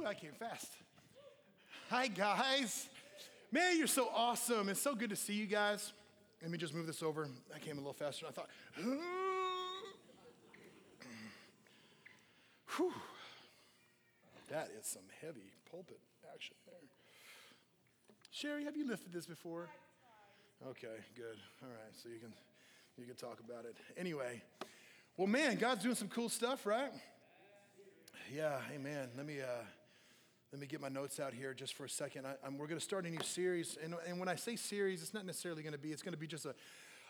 [0.00, 0.72] Whew, I came fast.
[1.90, 2.88] Hi, guys.
[3.52, 4.70] Man, you're so awesome.
[4.70, 5.92] It's so good to see you guys.
[6.40, 7.28] Let me just move this over.
[7.54, 8.48] I came a little faster I thought.
[12.76, 12.94] Whew.
[14.48, 16.00] That is some heavy pulpit
[16.34, 16.76] action there.
[18.30, 19.68] Sherry, have you lifted this before?
[20.66, 21.36] Okay, good.
[21.62, 22.32] All right, so you can
[22.96, 23.76] you can talk about it.
[23.98, 24.40] Anyway,
[25.18, 26.90] well, man, God's doing some cool stuff, right?
[28.34, 29.10] Yeah, amen.
[29.16, 29.64] Let me uh,
[30.52, 32.26] let me get my notes out here just for a second.
[32.26, 35.14] I, we're going to start a new series, and, and when I say series, it's
[35.14, 35.92] not necessarily going to be.
[35.92, 36.54] It's going to be just a,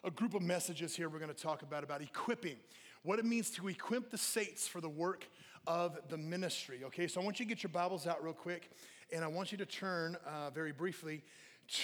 [0.05, 1.09] a group of messages here.
[1.09, 2.57] We're going to talk about about equipping,
[3.03, 5.27] what it means to equip the saints for the work
[5.67, 6.81] of the ministry.
[6.85, 8.71] Okay, so I want you to get your Bibles out real quick,
[9.11, 11.23] and I want you to turn uh, very briefly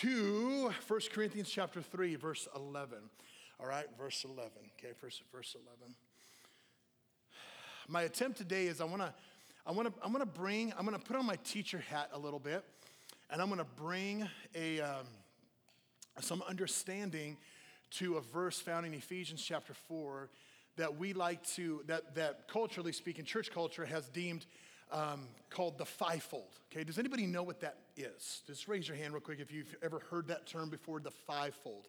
[0.00, 2.98] to 1 Corinthians chapter 3, verse 11.
[3.58, 4.50] All right, verse 11.
[4.78, 5.94] Okay, verse, verse 11.
[7.88, 9.14] My attempt today is I want to
[9.68, 12.10] I want to I'm going to bring I'm going to put on my teacher hat
[12.12, 12.64] a little bit
[13.30, 15.06] and I'm going to bring a um,
[16.20, 17.36] some understanding
[17.92, 20.30] to a verse found in Ephesians chapter 4
[20.76, 24.46] that we like to that that culturally speaking church culture has deemed
[24.92, 26.60] um, called the fivefold.
[26.70, 28.42] Okay, does anybody know what that is?
[28.46, 31.88] Just raise your hand real quick if you've ever heard that term before, the fivefold.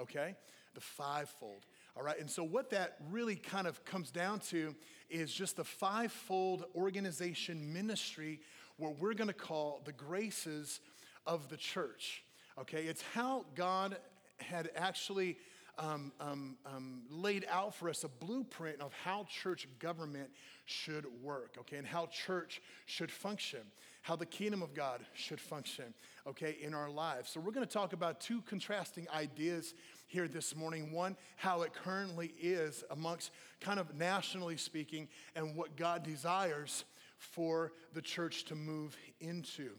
[0.00, 0.34] Okay,
[0.74, 1.66] the fivefold.
[1.96, 4.74] All right, and so what that really kind of comes down to
[5.08, 8.40] is just the fivefold organization ministry,
[8.78, 10.80] what we're going to call the graces
[11.26, 12.24] of the church.
[12.58, 13.96] Okay, it's how God
[14.38, 15.36] had actually
[15.78, 20.30] um, um, um, laid out for us a blueprint of how church government
[20.66, 23.60] should work, okay, and how church should function,
[24.02, 25.94] how the kingdom of God should function,
[26.26, 27.30] okay, in our lives.
[27.30, 29.74] So we're going to talk about two contrasting ideas
[30.06, 30.92] here this morning.
[30.92, 36.84] One, how it currently is amongst kind of nationally speaking, and what God desires
[37.18, 39.70] for the church to move into.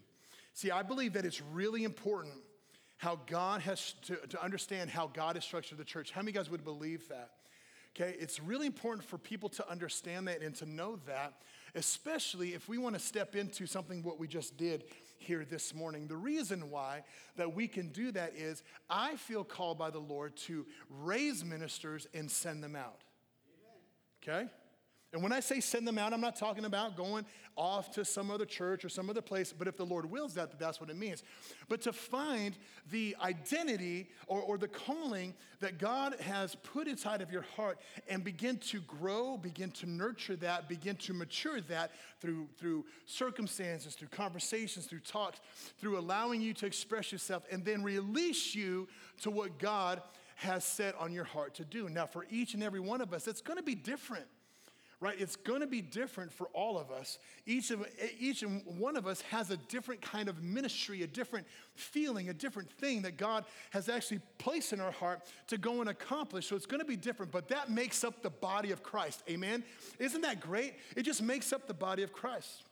[0.54, 2.36] See, I believe that it's really important
[2.98, 6.12] how God has to, to understand how God has structured the church.
[6.12, 7.32] How many guys would believe that?
[7.96, 11.34] Okay, it's really important for people to understand that and to know that,
[11.76, 14.84] especially if we want to step into something what we just did
[15.18, 16.08] here this morning.
[16.08, 17.04] The reason why
[17.36, 22.08] that we can do that is I feel called by the Lord to raise ministers
[22.14, 23.02] and send them out.
[24.24, 24.50] Okay?
[25.16, 28.30] And when I say send them out, I'm not talking about going off to some
[28.30, 30.98] other church or some other place, but if the Lord wills that, that's what it
[30.98, 31.24] means.
[31.70, 32.54] But to find
[32.92, 38.26] the identity or, or the calling that God has put inside of your heart and
[38.26, 44.10] begin to grow, begin to nurture that, begin to mature that through, through circumstances, through
[44.10, 45.40] conversations, through talks,
[45.80, 48.86] through allowing you to express yourself, and then release you
[49.22, 50.02] to what God
[50.36, 51.88] has set on your heart to do.
[51.88, 54.26] Now, for each and every one of us, it's going to be different
[55.06, 55.22] right?
[55.22, 57.20] It's going to be different for all of us.
[57.46, 57.86] Each of
[58.20, 61.46] each one of us has a different kind of ministry, a different
[61.76, 65.92] feeling, a different thing that God has actually placed in our heart to go and
[65.92, 66.48] accomplish.
[66.48, 69.22] So it's going to be different, but that makes up the body of Christ.
[69.30, 69.64] Amen.
[70.00, 70.74] Isn't that great?
[70.98, 72.64] It just makes up the body of Christ.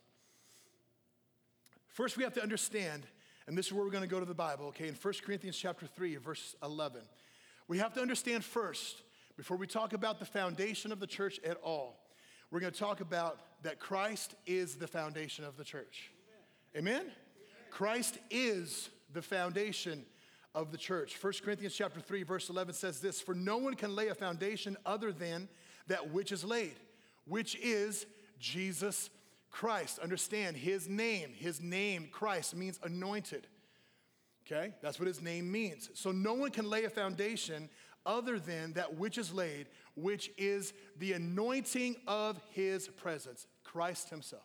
[1.90, 3.04] First, we have to understand,
[3.46, 4.88] and this is where we're going to go to the Bible, okay?
[4.88, 7.02] In 1 Corinthians chapter 3, verse 11.
[7.68, 9.04] We have to understand first,
[9.38, 12.03] before we talk about the foundation of the church at all,
[12.54, 16.12] we're going to talk about that Christ is the foundation of the church.
[16.78, 17.02] Amen?
[17.02, 17.12] Amen?
[17.72, 20.06] Christ is the foundation
[20.54, 21.18] of the church.
[21.20, 24.78] 1 Corinthians chapter 3 verse 11 says this, "For no one can lay a foundation
[24.86, 25.50] other than
[25.88, 26.76] that which is laid,
[27.26, 28.06] which is
[28.38, 29.10] Jesus
[29.50, 33.48] Christ." Understand his name, his name Christ means anointed.
[34.46, 34.76] Okay?
[34.80, 35.90] That's what his name means.
[35.96, 37.72] So no one can lay a foundation
[38.06, 44.44] other than that which is laid, which is the anointing of his presence, Christ himself.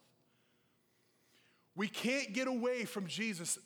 [1.75, 3.59] We can't get away from Jesus.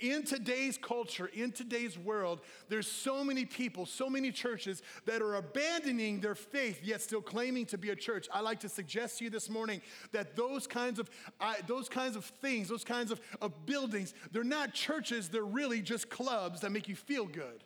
[0.00, 2.40] In today's culture, in today's world,
[2.70, 7.66] there's so many people, so many churches that are abandoning their faith yet still claiming
[7.66, 8.26] to be a church.
[8.32, 9.82] I like to suggest to you this morning
[10.12, 11.10] that those kinds of
[11.66, 16.08] those kinds of things, those kinds of, of buildings, they're not churches, they're really just
[16.08, 17.62] clubs that make you feel good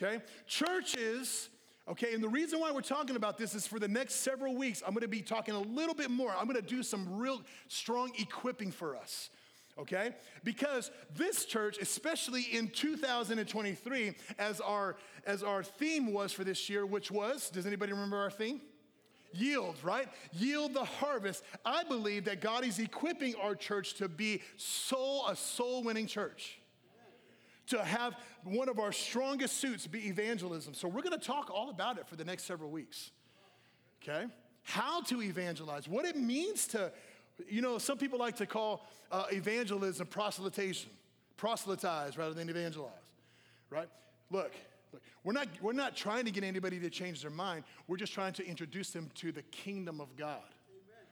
[0.00, 0.22] okay?
[0.46, 1.48] Churches,
[1.88, 4.82] okay, and the reason why we're talking about this is for the next several weeks,
[4.86, 6.34] I'm gonna be talking a little bit more.
[6.38, 9.30] I'm gonna do some real strong equipping for us
[9.78, 10.12] okay?
[10.44, 14.96] Because this church, especially in 2023, as our
[15.26, 18.60] as our theme was for this year, which was, does anybody remember our theme?
[19.32, 20.08] Yield, right?
[20.32, 21.44] Yield the harvest.
[21.64, 26.59] I believe that God is equipping our church to be soul a soul winning church
[27.70, 28.14] to have
[28.44, 30.74] one of our strongest suits be evangelism.
[30.74, 33.10] So we're going to talk all about it for the next several weeks.
[34.02, 34.26] Okay?
[34.62, 36.92] How to evangelize, what it means to
[37.48, 40.88] You know, some people like to call uh, evangelism proselytization,
[41.36, 42.92] proselytize rather than evangelize,
[43.70, 43.88] right?
[44.30, 44.52] Look,
[44.92, 47.64] look, we're not, we're not trying to get anybody to change their mind.
[47.88, 50.52] We're just trying to introduce them to the kingdom of God.
[50.70, 51.06] Amen.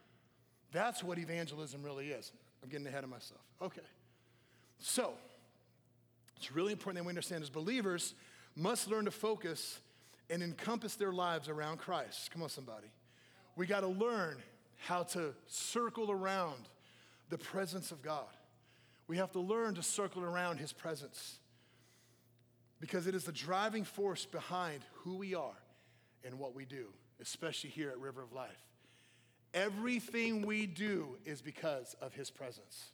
[0.71, 2.33] That's what evangelism really is.
[2.63, 3.41] I'm getting ahead of myself.
[3.63, 3.89] Okay.
[4.79, 5.15] So,
[6.39, 8.15] it's really important that we understand as believers
[8.55, 9.81] must learn to focus
[10.31, 12.31] and encompass their lives around Christ.
[12.31, 12.87] Come on, somebody.
[13.57, 14.37] We got to learn
[14.77, 16.69] how to circle around
[17.29, 18.29] the presence of God.
[19.09, 21.39] We have to learn to circle around His presence
[22.79, 25.59] because it is the driving force behind who we are
[26.25, 26.87] and what we do,
[27.21, 28.63] especially here at River of Life.
[29.55, 32.91] Everything we do is because of His presence.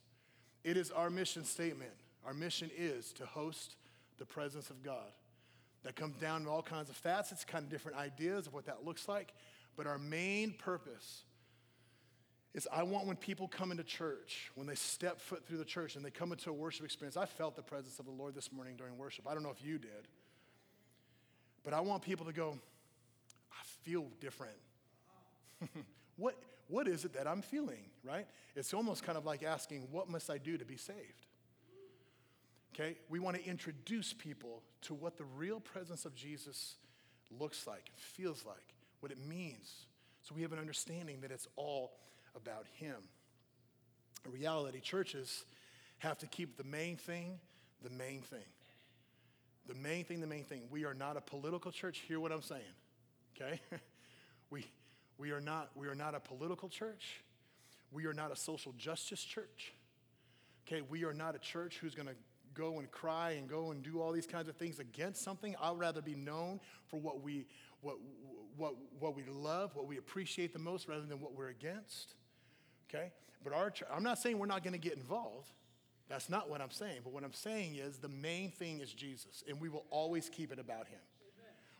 [0.63, 1.91] It is our mission statement.
[2.25, 3.75] Our mission is to host
[4.17, 5.11] the presence of God.
[5.83, 8.83] That comes down to all kinds of facets, kind of different ideas of what that
[8.83, 9.33] looks like.
[9.77, 11.23] But our main purpose
[12.55, 15.95] is I want when people come into church, when they step foot through the church
[15.95, 18.51] and they come into a worship experience, I felt the presence of the Lord this
[18.51, 19.27] morning during worship.
[19.27, 20.07] I don't know if you did.
[21.63, 22.57] But I want people to go,
[23.51, 24.55] I feel different.
[26.15, 26.35] what,
[26.67, 28.25] what is it that I'm feeling, right?
[28.55, 31.25] It's almost kind of like asking, what must I do to be saved?
[32.75, 32.97] Okay?
[33.09, 36.75] We want to introduce people to what the real presence of Jesus
[37.39, 39.85] looks like, feels like, what it means.
[40.21, 41.93] So we have an understanding that it's all
[42.35, 42.95] about Him.
[44.25, 45.45] In reality, churches
[45.99, 47.39] have to keep the main thing
[47.85, 48.43] the main thing.
[49.67, 50.63] The main thing, the main thing.
[50.69, 51.99] We are not a political church.
[52.07, 52.61] Hear what I'm saying,
[53.35, 53.59] okay?
[54.49, 54.65] we,
[55.17, 57.21] we, are not, we are not a political church.
[57.91, 59.73] We are not a social justice church.
[60.67, 62.15] Okay, we are not a church who's going to
[62.55, 65.55] go and cry and go and do all these kinds of things against something.
[65.61, 67.45] I'd rather be known for what we,
[67.81, 67.97] what,
[68.57, 72.15] what, what we love, what we appreciate the most, rather than what we're against
[72.95, 73.11] okay?
[73.43, 75.51] But our, I'm not saying we're not going to get involved.
[76.07, 77.01] That's not what I'm saying.
[77.03, 80.51] But what I'm saying is the main thing is Jesus, and we will always keep
[80.51, 80.99] it about him.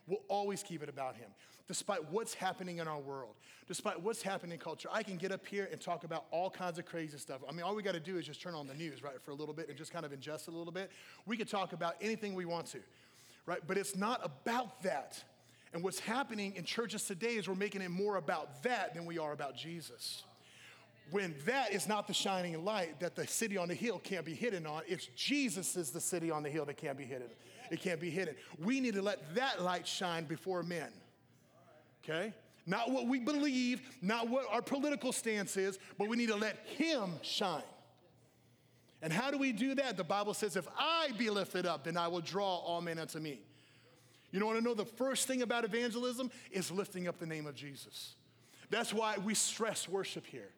[0.08, 1.30] We'll always keep it about him.
[1.68, 3.34] Despite what's happening in our world,
[3.68, 6.78] despite what's happening in culture, I can get up here and talk about all kinds
[6.78, 7.42] of crazy stuff.
[7.50, 9.32] I mean, all we got to do is just turn on the news, right, for
[9.32, 10.92] a little bit and just kind of ingest a little bit.
[11.26, 12.80] We could talk about anything we want to,
[13.48, 13.62] right?
[13.66, 15.24] But it's not about that.
[15.74, 19.18] And what's happening in churches today is we're making it more about that than we
[19.18, 20.24] are about Jesus
[21.12, 24.34] when that is not the shining light that the city on the hill can't be
[24.34, 24.82] hidden on.
[24.88, 27.28] It's Jesus is the city on the hill that can't be hidden.
[27.72, 28.36] It can't be hidden.
[28.60, 30.90] We need to let that light shine before men.
[32.04, 32.34] Okay?
[32.66, 36.58] Not what we believe, not what our political stance is, but we need to let
[36.78, 37.62] him shine.
[39.02, 39.98] And how do we do that?
[39.98, 43.20] The Bible says, if I be lifted up, then I will draw all men unto
[43.20, 43.40] me.
[44.32, 44.74] You know what I know?
[44.74, 48.16] The first thing about evangelism is lifting up the name of Jesus.
[48.70, 50.50] That's why we stress worship here.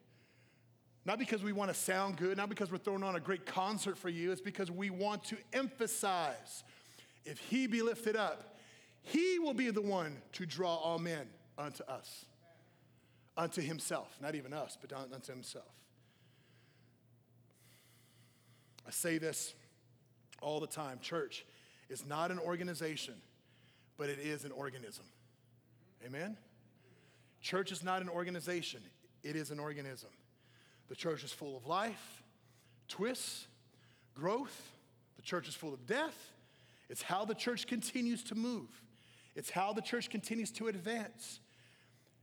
[1.04, 3.96] Not because we want to sound good, not because we're throwing on a great concert
[3.96, 6.64] for you, it's because we want to emphasize
[7.28, 8.56] if he be lifted up,
[9.02, 11.28] he will be the one to draw all men
[11.58, 12.24] unto us,
[13.36, 15.64] unto himself, not even us, but unto himself.
[18.86, 19.54] I say this
[20.40, 21.44] all the time church
[21.90, 23.14] is not an organization,
[23.98, 25.04] but it is an organism.
[26.06, 26.36] Amen?
[27.42, 28.80] Church is not an organization,
[29.22, 30.10] it is an organism.
[30.88, 32.22] The church is full of life,
[32.88, 33.46] twists,
[34.14, 34.72] growth.
[35.16, 36.32] The church is full of death.
[36.88, 38.68] It's how the church continues to move.
[39.34, 41.40] It's how the church continues to advance.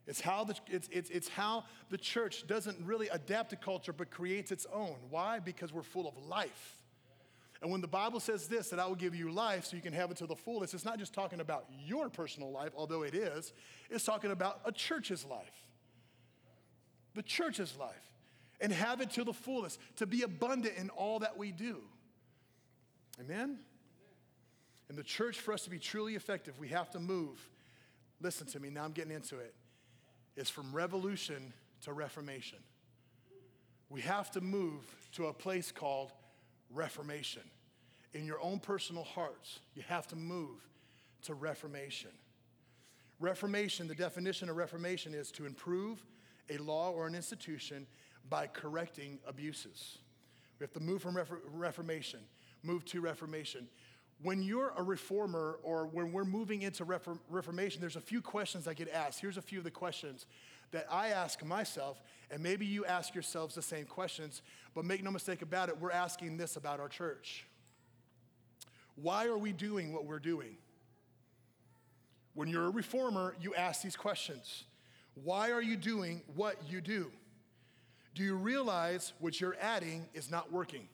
[0.08, 4.12] It's how, the, it's, it's, it's how the church doesn't really adapt to culture but
[4.12, 4.96] creates its own.
[5.10, 5.40] Why?
[5.40, 6.84] Because we're full of life.
[7.62, 9.94] And when the Bible says this, that I will give you life so you can
[9.94, 13.16] have it to the fullest, it's not just talking about your personal life, although it
[13.16, 13.54] is,
[13.90, 15.66] it's talking about a church's life.
[17.16, 18.12] The church's life
[18.62, 21.78] and have it to the fullest, to be abundant in all that we do.
[23.20, 23.60] Amen?
[24.90, 27.40] In the church, for us to be truly effective, we have to move.
[28.22, 29.54] Listen to me, now I'm getting into it.
[30.36, 32.60] It's from revolution to reformation.
[33.90, 36.12] We have to move to a place called
[36.70, 37.44] reformation.
[38.14, 40.60] In your own personal hearts, you have to move
[41.24, 42.12] to reformation.
[43.20, 46.06] Reformation, the definition of reformation is to improve
[46.50, 47.88] a law or an institution
[48.30, 49.98] by correcting abuses.
[50.60, 51.18] We have to move from
[51.54, 52.20] Reformation,
[52.64, 53.68] move to Reformation.
[54.26, 58.74] When you're a reformer or when we're moving into Reformation, there's a few questions I
[58.74, 59.22] get asked.
[59.22, 60.26] Here's a few of the questions
[60.72, 62.02] that I ask myself,
[62.32, 64.42] and maybe you ask yourselves the same questions,
[64.74, 67.46] but make no mistake about it, we're asking this about our church.
[68.96, 70.58] Why are we doing what we're doing?
[72.34, 74.64] When you're a reformer, you ask these questions
[75.24, 77.12] Why are you doing what you do?
[78.16, 80.88] do you realize what you're adding is not working?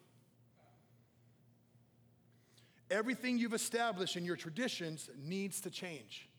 [2.91, 6.29] Everything you've established in your traditions needs to change.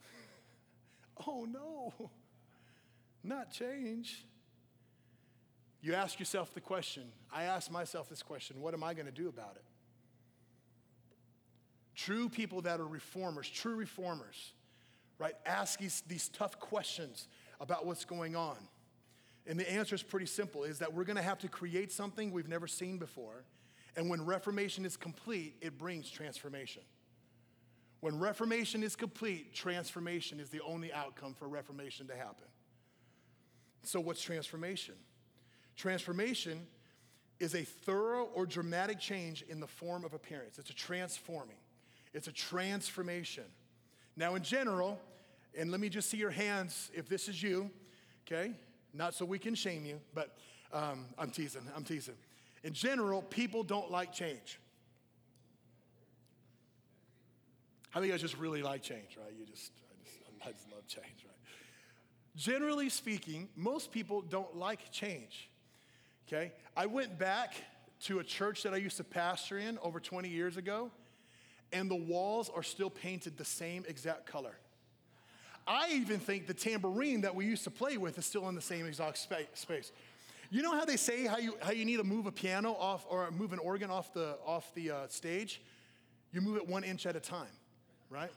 [1.26, 2.10] oh no,
[3.24, 4.24] not change.
[5.80, 9.12] You ask yourself the question, I ask myself this question what am I going to
[9.12, 9.64] do about it?
[11.94, 14.52] True people that are reformers, true reformers,
[15.18, 17.26] right, ask these, these tough questions
[17.60, 18.56] about what's going on.
[19.48, 22.30] And the answer is pretty simple is that we're going to have to create something
[22.30, 23.44] we've never seen before.
[23.98, 26.82] And when reformation is complete, it brings transformation.
[27.98, 32.46] When reformation is complete, transformation is the only outcome for reformation to happen.
[33.82, 34.94] So, what's transformation?
[35.74, 36.64] Transformation
[37.40, 40.60] is a thorough or dramatic change in the form of appearance.
[40.60, 41.58] It's a transforming.
[42.14, 43.44] It's a transformation.
[44.16, 45.00] Now, in general,
[45.58, 47.68] and let me just see your hands if this is you,
[48.24, 48.52] okay?
[48.94, 50.36] Not so we can shame you, but
[50.72, 52.14] um, I'm teasing, I'm teasing.
[52.64, 54.58] In general, people don't like change.
[57.90, 59.32] How many of you guys just really like change, right?
[59.38, 61.34] You just, I just, I just love change, right?
[62.36, 65.50] Generally speaking, most people don't like change,
[66.26, 66.52] okay?
[66.76, 67.54] I went back
[68.04, 70.90] to a church that I used to pastor in over 20 years ago,
[71.72, 74.54] and the walls are still painted the same exact color.
[75.66, 78.60] I even think the tambourine that we used to play with is still in the
[78.60, 79.92] same exact space.
[80.50, 83.04] You know how they say how you, how you need to move a piano off
[83.08, 85.60] or move an organ off the, off the uh, stage?
[86.32, 87.46] You move it one inch at a time,
[88.08, 88.30] right?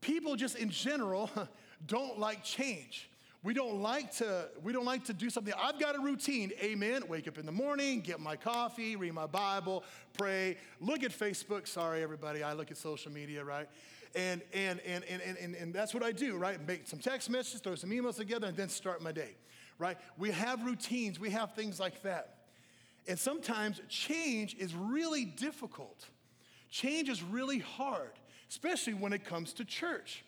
[0.00, 1.28] People just in general
[1.86, 3.10] don't like change.
[3.42, 5.52] We don't like to, we don't like to do something.
[5.60, 6.52] I've got a routine.
[6.62, 7.02] Amen.
[7.08, 9.82] Wake up in the morning, get my coffee, read my Bible,
[10.16, 11.66] pray, look at Facebook.
[11.66, 12.44] Sorry, everybody.
[12.44, 13.68] I look at social media, right?
[14.14, 16.64] And and and and and, and that's what I do, right?
[16.68, 19.34] Make some text messages, throw some emails together, and then start my day.
[19.82, 19.98] Right?
[20.16, 22.36] We have routines, we have things like that.
[23.08, 26.08] And sometimes change is really difficult.
[26.70, 28.12] Change is really hard,
[28.48, 30.24] especially when it comes to church.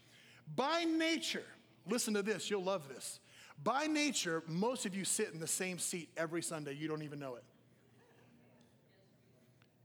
[0.57, 1.45] By nature,
[1.87, 3.21] Listen to this, you'll love this.
[3.63, 6.75] By nature, most of you sit in the same seat every Sunday.
[6.75, 7.45] You don't even know it.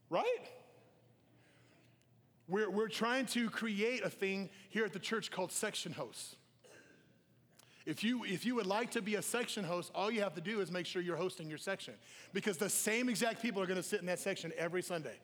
[0.10, 0.26] Right?
[2.48, 6.36] We're, we're trying to create a thing here at the church called section hosts.
[7.90, 10.42] If you, if you would like to be a section host, all you have to
[10.42, 11.96] do is make sure you're hosting your section
[12.34, 15.16] because the same exact people are going to sit in that section every Sunday.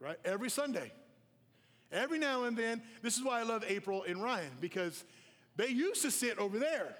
[0.00, 0.16] Right?
[0.24, 0.90] Every Sunday.
[1.92, 5.04] Every now and then, this is why I love April and Ryan because
[5.56, 6.96] they used to sit over there,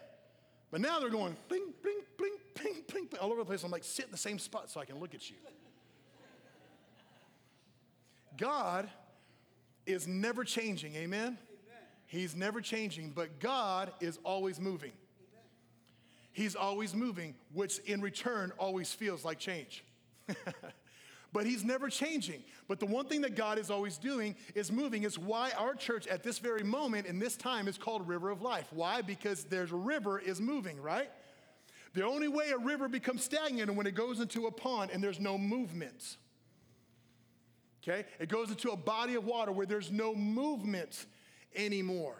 [0.70, 3.64] but now they're going bling, bling, bling, bling, bling, bling all over the place.
[3.64, 5.36] I'm like, sit in the same spot so I can look at you.
[8.36, 8.90] God
[9.86, 11.38] is never changing, amen?
[12.14, 14.92] He's never changing, but God is always moving.
[16.30, 19.84] He's always moving, which in return always feels like change.
[21.32, 22.44] but he's never changing.
[22.68, 25.02] But the one thing that God is always doing is moving.
[25.02, 28.42] Is why our church at this very moment in this time is called River of
[28.42, 28.68] Life.
[28.72, 29.02] Why?
[29.02, 31.10] Because there's a river is moving, right?
[31.94, 35.02] The only way a river becomes stagnant is when it goes into a pond and
[35.02, 36.16] there's no movement.
[37.82, 38.06] Okay?
[38.20, 41.06] It goes into a body of water where there's no movement
[41.56, 42.16] anymore.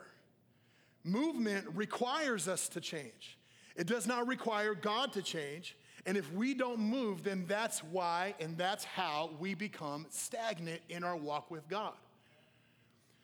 [1.05, 3.39] Movement requires us to change.
[3.77, 5.77] It does not require God to change.
[6.07, 11.03] And if we don't move, then that's why and that's how we become stagnant in
[11.03, 11.95] our walk with God.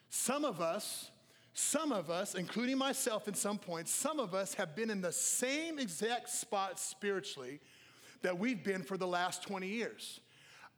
[0.09, 1.11] Some of us,
[1.55, 5.12] some of us, including myself at some points, some of us have been in the
[5.12, 7.61] same exact spot spiritually
[8.23, 10.21] that we've been for the last 20 years.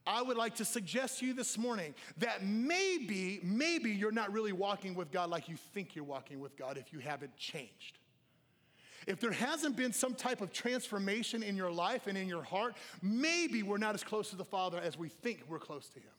[0.06, 4.52] I would like to suggest to you this morning that maybe, maybe you're not really
[4.52, 7.98] walking with God like you think you're walking with God if you haven't changed.
[9.06, 12.76] If there hasn't been some type of transformation in your life and in your heart,
[13.00, 16.12] maybe we're not as close to the Father as we think we're close to Him.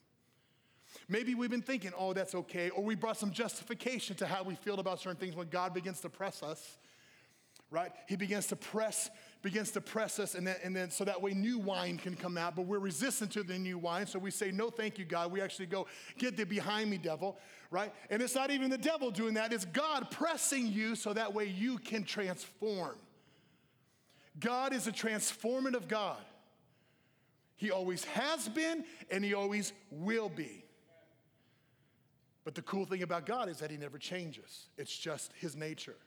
[1.08, 4.56] Maybe we've been thinking, oh, that's okay, or we brought some justification to how we
[4.56, 6.78] feel about certain things when God begins to press us,
[7.72, 7.92] right?
[8.08, 9.10] He begins to press
[9.44, 12.38] begins to press us, and then, and then so that way new wine can come
[12.38, 14.08] out, but we're resistant to the new wine.
[14.08, 15.32] So we say, No, thank you, God.
[15.32, 15.86] We actually go,
[16.18, 17.38] Get thee behind me, devil,
[17.70, 17.94] right?
[18.10, 21.46] And it's not even the devil doing that, it's God pressing you so that way
[21.46, 22.96] you can transform.
[24.40, 26.24] God is a transformative God.
[27.58, 30.64] He always has been, and He always will be.
[32.46, 35.98] But the cool thing about God is that He never changes, it's just His nature.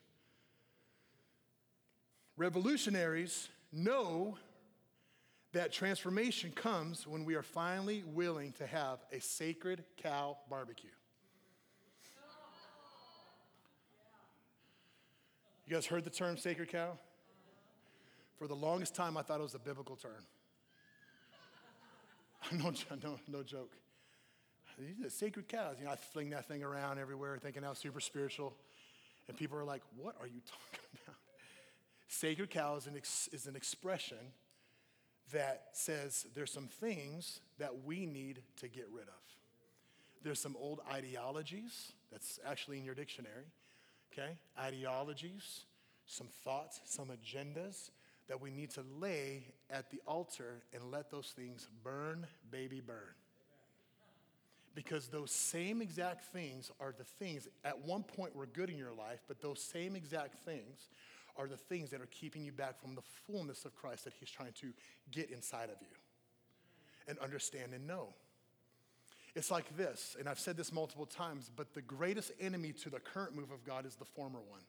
[2.36, 4.36] Revolutionaries know
[5.52, 10.90] that transformation comes when we are finally willing to have a sacred cow barbecue.
[15.66, 16.98] You guys heard the term sacred cow?
[18.38, 20.22] For the longest time, I thought it was a biblical term.
[22.52, 22.70] no,
[23.02, 23.72] no, no joke.
[24.78, 25.76] These are sacred cows.
[25.78, 28.54] You know, I fling that thing around everywhere, thinking I was super spiritual.
[29.26, 31.16] And people are like, what are you talking about?
[32.08, 34.18] Sacred cow is an, ex- is an expression
[35.32, 39.14] that says there's some things that we need to get rid of.
[40.22, 43.44] There's some old ideologies, that's actually in your dictionary,
[44.12, 44.36] okay?
[44.58, 45.64] Ideologies,
[46.06, 47.90] some thoughts, some agendas
[48.28, 53.14] that we need to lay at the altar and let those things burn, baby, burn.
[54.74, 58.92] Because those same exact things are the things, at one point were good in your
[58.92, 60.90] life, but those same exact things
[61.38, 64.30] are the things that are keeping you back from the fullness of Christ that He's
[64.30, 64.72] trying to
[65.10, 65.96] get inside of you
[67.08, 68.08] and understand and know.
[69.34, 72.98] It's like this, and I've said this multiple times, but the greatest enemy to the
[72.98, 74.62] current move of God is the former one.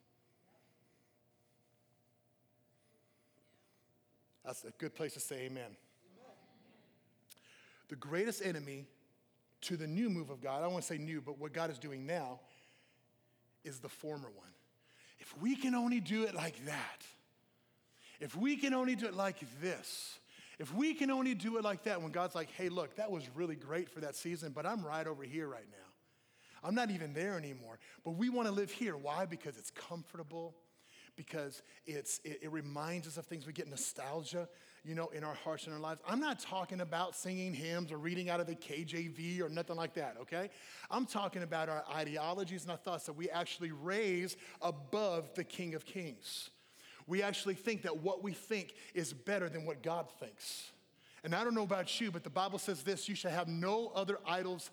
[4.43, 5.63] That's a good place to say amen.
[5.63, 5.75] amen.
[7.87, 8.85] The greatest enemy
[9.61, 11.69] to the new move of God, I don't want to say new, but what God
[11.69, 12.39] is doing now,
[13.63, 14.47] is the former one.
[15.19, 17.03] If we can only do it like that,
[18.19, 20.19] if we can only do it like this,
[20.59, 23.23] if we can only do it like that, when God's like, hey, look, that was
[23.35, 25.87] really great for that season, but I'm right over here right now.
[26.63, 27.77] I'm not even there anymore.
[28.03, 28.97] But we want to live here.
[28.97, 29.25] Why?
[29.25, 30.55] Because it's comfortable,
[31.15, 33.45] because it's, it, it, reminds us of things.
[33.45, 34.49] We get nostalgia,
[34.87, 35.99] you know, in our hearts and our lives.
[36.07, 39.93] I'm not talking about singing hymns or reading out of the KJV or nothing like
[39.95, 40.49] that, okay?
[40.89, 45.75] I'm talking about our ideologies and our thoughts that we actually raise above the King
[45.75, 46.51] of Kings.
[47.05, 50.71] We actually think that what we think is better than what God thinks.
[51.23, 53.91] And I don't know about you, but the Bible says this you shall have no
[53.93, 54.71] other idols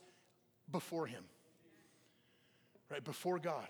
[0.70, 1.24] before Him,
[2.88, 3.02] right?
[3.02, 3.66] Before God.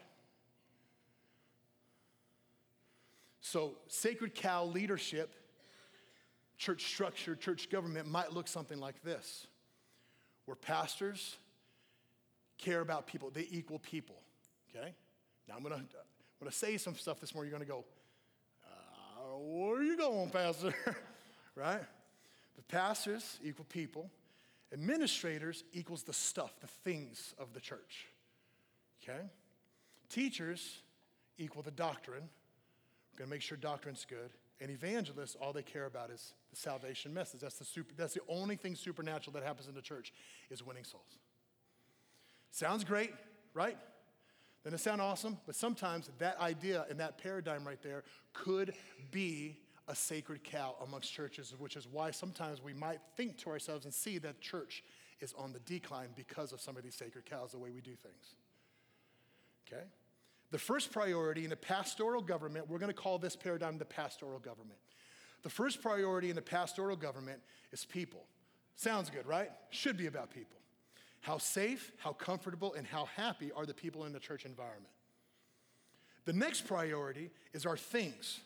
[3.41, 5.35] So, sacred cow leadership,
[6.59, 9.47] church structure, church government might look something like this
[10.47, 11.37] where pastors
[12.59, 14.17] care about people, they equal people,
[14.71, 14.95] okay?
[15.49, 15.85] Now, I'm gonna, I'm
[16.41, 17.85] gonna say some stuff this morning, you're gonna go,
[18.65, 20.75] uh, where are you going, Pastor?
[21.55, 21.83] right?
[22.57, 24.11] The pastors equal people,
[24.73, 28.07] administrators equals the stuff, the things of the church,
[29.03, 29.23] okay?
[30.09, 30.83] Teachers
[31.39, 32.29] equal the doctrine
[33.15, 34.31] we're to make sure doctrine's good.
[34.61, 37.41] And evangelists, all they care about is the salvation message.
[37.41, 40.13] That's the, super, that's the only thing supernatural that happens in the church
[40.51, 41.19] is winning souls.
[42.51, 43.13] Sounds great,
[43.53, 43.77] right?
[44.63, 45.39] Doesn't it sound awesome?
[45.45, 48.75] But sometimes that idea and that paradigm right there could
[49.11, 53.85] be a sacred cow amongst churches, which is why sometimes we might think to ourselves
[53.85, 54.83] and see that church
[55.21, 57.95] is on the decline because of some of these sacred cows, the way we do
[57.95, 58.35] things.
[59.67, 59.85] Okay?
[60.55, 64.39] The first priority in a pastoral government, we're going to call this paradigm the pastoral
[64.39, 64.79] government.
[65.43, 67.41] The first priority in the pastoral government
[67.73, 68.23] is people.
[68.77, 69.51] Sounds good, right?
[69.71, 70.61] Should be about people.
[71.23, 74.93] How safe, how comfortable, and how happy are the people in the church environment?
[76.25, 78.39] The next priority is our things.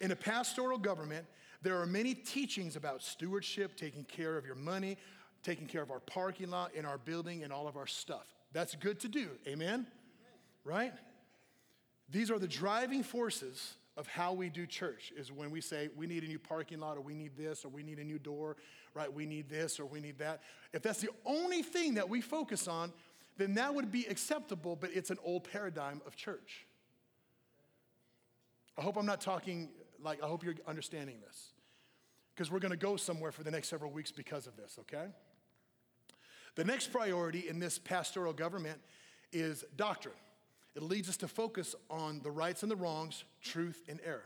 [0.00, 1.26] In a pastoral government,
[1.62, 4.98] there are many teachings about stewardship, taking care of your money,
[5.42, 8.32] taking care of our parking lot, in our building, and all of our stuff.
[8.52, 9.88] That's good to do, amen?
[10.64, 10.92] Right?
[12.14, 16.06] These are the driving forces of how we do church is when we say we
[16.06, 18.56] need a new parking lot or we need this or we need a new door,
[18.94, 19.12] right?
[19.12, 20.40] We need this or we need that.
[20.72, 22.92] If that's the only thing that we focus on,
[23.36, 26.68] then that would be acceptable, but it's an old paradigm of church.
[28.78, 31.48] I hope I'm not talking like, I hope you're understanding this.
[32.32, 35.06] Because we're going to go somewhere for the next several weeks because of this, okay?
[36.54, 38.78] The next priority in this pastoral government
[39.32, 40.14] is doctrine.
[40.74, 44.24] It leads us to focus on the rights and the wrongs, truth and error.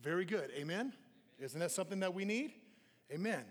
[0.00, 0.50] Very good.
[0.56, 0.92] Amen?
[1.38, 2.52] Isn't that something that we need?
[3.12, 3.44] Amen.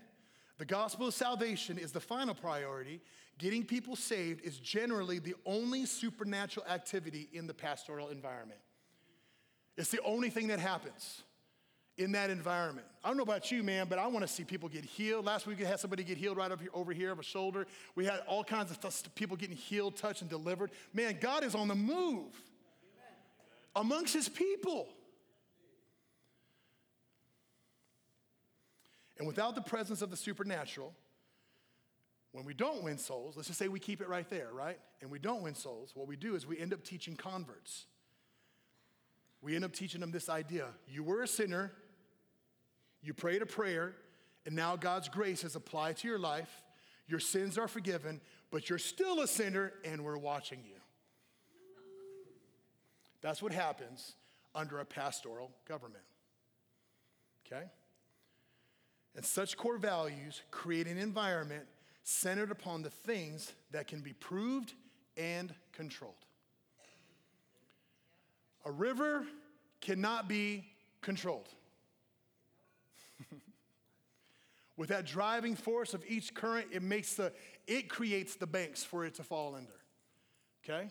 [0.58, 3.00] The gospel of salvation is the final priority.
[3.38, 8.60] Getting people saved is generally the only supernatural activity in the pastoral environment.
[9.76, 11.22] It's the only thing that happens
[11.98, 12.86] in that environment.
[13.02, 15.24] I don't know about you, man, but I want to see people get healed.
[15.24, 17.66] Last week we had somebody get healed right over here, over here of a shoulder.
[17.94, 20.72] We had all kinds of people getting healed, touched, and delivered.
[20.92, 23.14] Man, God is on the move Amen.
[23.76, 24.88] amongst his people.
[29.18, 30.92] And without the presence of the supernatural,
[32.32, 34.78] when we don't win souls, let's just say we keep it right there, right?
[35.00, 37.86] And we don't win souls, what we do is we end up teaching converts.
[39.40, 41.72] We end up teaching them this idea you were a sinner,
[43.02, 43.94] you prayed a prayer,
[44.44, 46.62] and now God's grace is applied to your life.
[47.08, 50.76] Your sins are forgiven, but you're still a sinner, and we're watching you.
[53.20, 54.12] That's what happens
[54.54, 56.04] under a pastoral government.
[57.46, 57.64] Okay?
[59.14, 61.64] And such core values create an environment
[62.02, 64.74] centered upon the things that can be proved
[65.16, 66.14] and controlled.
[68.64, 69.24] A river
[69.80, 70.64] cannot be
[71.02, 71.48] controlled.
[74.76, 77.32] With that driving force of each current, it makes the
[77.66, 79.72] it creates the banks for it to fall under.
[80.64, 80.90] Okay?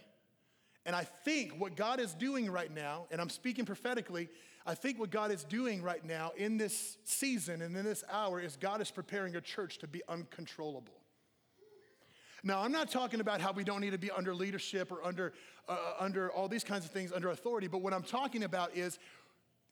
[0.85, 4.29] And I think what God is doing right now, and I'm speaking prophetically,
[4.65, 8.39] I think what God is doing right now in this season and in this hour
[8.39, 10.93] is God is preparing a church to be uncontrollable.
[12.43, 15.33] Now, I'm not talking about how we don't need to be under leadership or under,
[15.67, 18.99] uh, under all these kinds of things, under authority, but what I'm talking about is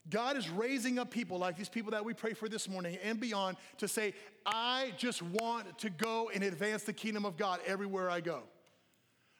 [0.09, 3.19] God is raising up people like these people that we pray for this morning and
[3.19, 4.13] beyond to say,
[4.45, 8.43] I just want to go and advance the kingdom of God everywhere I go.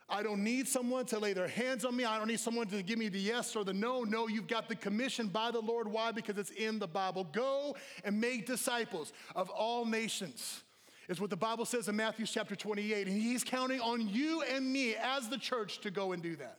[0.07, 2.05] I don't need someone to lay their hands on me.
[2.05, 4.03] I don't need someone to give me the yes or the no.
[4.03, 5.87] No, you've got the commission by the Lord.
[5.87, 6.11] Why?
[6.11, 7.25] Because it's in the Bible.
[7.31, 10.63] Go and make disciples of all nations,
[11.09, 13.07] is what the Bible says in Matthew chapter 28.
[13.07, 16.57] And He's counting on you and me as the church to go and do that.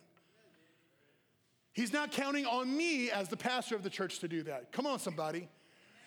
[1.75, 4.71] He's not counting on me as the pastor of the church to do that.
[4.71, 5.49] Come on, somebody.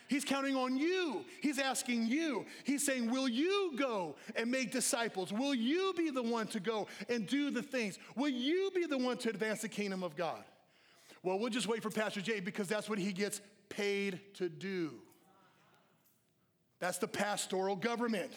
[0.09, 1.27] He's counting on you.
[1.43, 2.47] He's asking you.
[2.65, 5.31] He's saying, Will you go and make disciples?
[5.31, 7.99] Will you be the one to go and do the things?
[8.17, 10.43] Will you be the one to advance the kingdom of God?
[11.23, 14.95] Well, we'll just wait for Pastor Jay because that's what he gets paid to do.
[16.81, 18.33] That's the pastoral government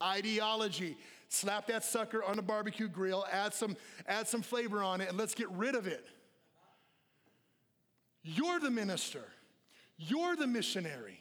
[0.00, 0.96] ideology.
[1.28, 5.18] Slap that sucker on a barbecue grill, add some, add some flavor on it, and
[5.18, 6.06] let's get rid of it.
[8.22, 9.24] You're the minister.
[9.96, 11.20] You're the missionary.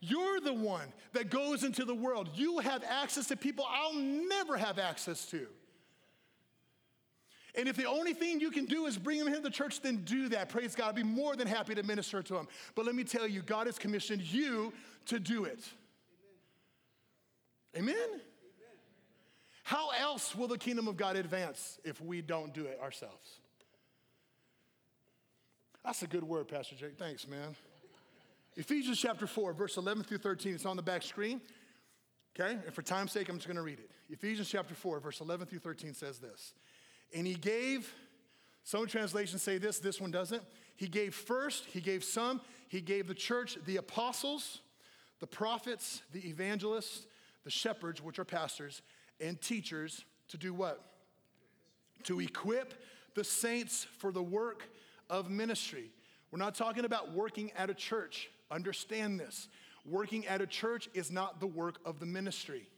[0.00, 2.30] You're the one that goes into the world.
[2.34, 5.46] You have access to people I'll never have access to.
[7.54, 10.04] And if the only thing you can do is bring them into the church, then
[10.04, 10.48] do that.
[10.48, 10.90] Praise God.
[10.90, 12.48] I'd be more than happy to minister to them.
[12.74, 14.72] But let me tell you, God has commissioned you
[15.06, 15.60] to do it.
[17.76, 17.94] Amen?
[17.96, 18.20] Amen?
[19.64, 23.39] How else will the kingdom of God advance if we don't do it ourselves?
[25.84, 26.98] That's a good word, Pastor Jake.
[26.98, 27.56] Thanks, man.
[28.56, 30.54] Ephesians chapter 4, verse 11 through 13.
[30.54, 31.40] It's on the back screen.
[32.38, 32.52] Okay?
[32.52, 33.90] And for time's sake, I'm just going to read it.
[34.10, 36.52] Ephesians chapter 4, verse 11 through 13 says this.
[37.14, 37.92] And he gave,
[38.64, 40.42] some translations say this, this one doesn't.
[40.76, 44.60] He gave first, he gave some, he gave the church the apostles,
[45.20, 47.06] the prophets, the evangelists,
[47.44, 48.82] the shepherds, which are pastors,
[49.20, 50.84] and teachers to do what?
[52.04, 52.74] To equip
[53.14, 54.68] the saints for the work
[55.10, 55.90] of ministry.
[56.30, 58.30] We're not talking about working at a church.
[58.50, 59.48] Understand this.
[59.84, 62.68] Working at a church is not the work of the ministry.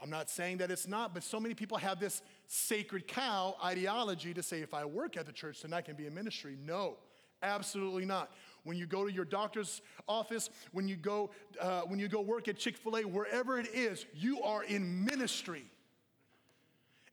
[0.00, 4.34] I'm not saying that it's not, but so many people have this sacred cow ideology
[4.34, 6.58] to say, if I work at the church, then I can be a ministry.
[6.62, 6.98] No,
[7.42, 8.30] absolutely not.
[8.64, 12.48] When you go to your doctor's office, when you go, uh, when you go work
[12.48, 15.64] at Chick fil A, wherever it is, you are in ministry.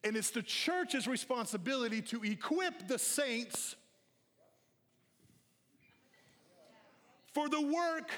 [0.04, 3.76] And it's the church's responsibility to equip the saints
[7.34, 8.12] for the work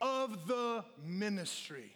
[0.00, 1.92] of the ministry.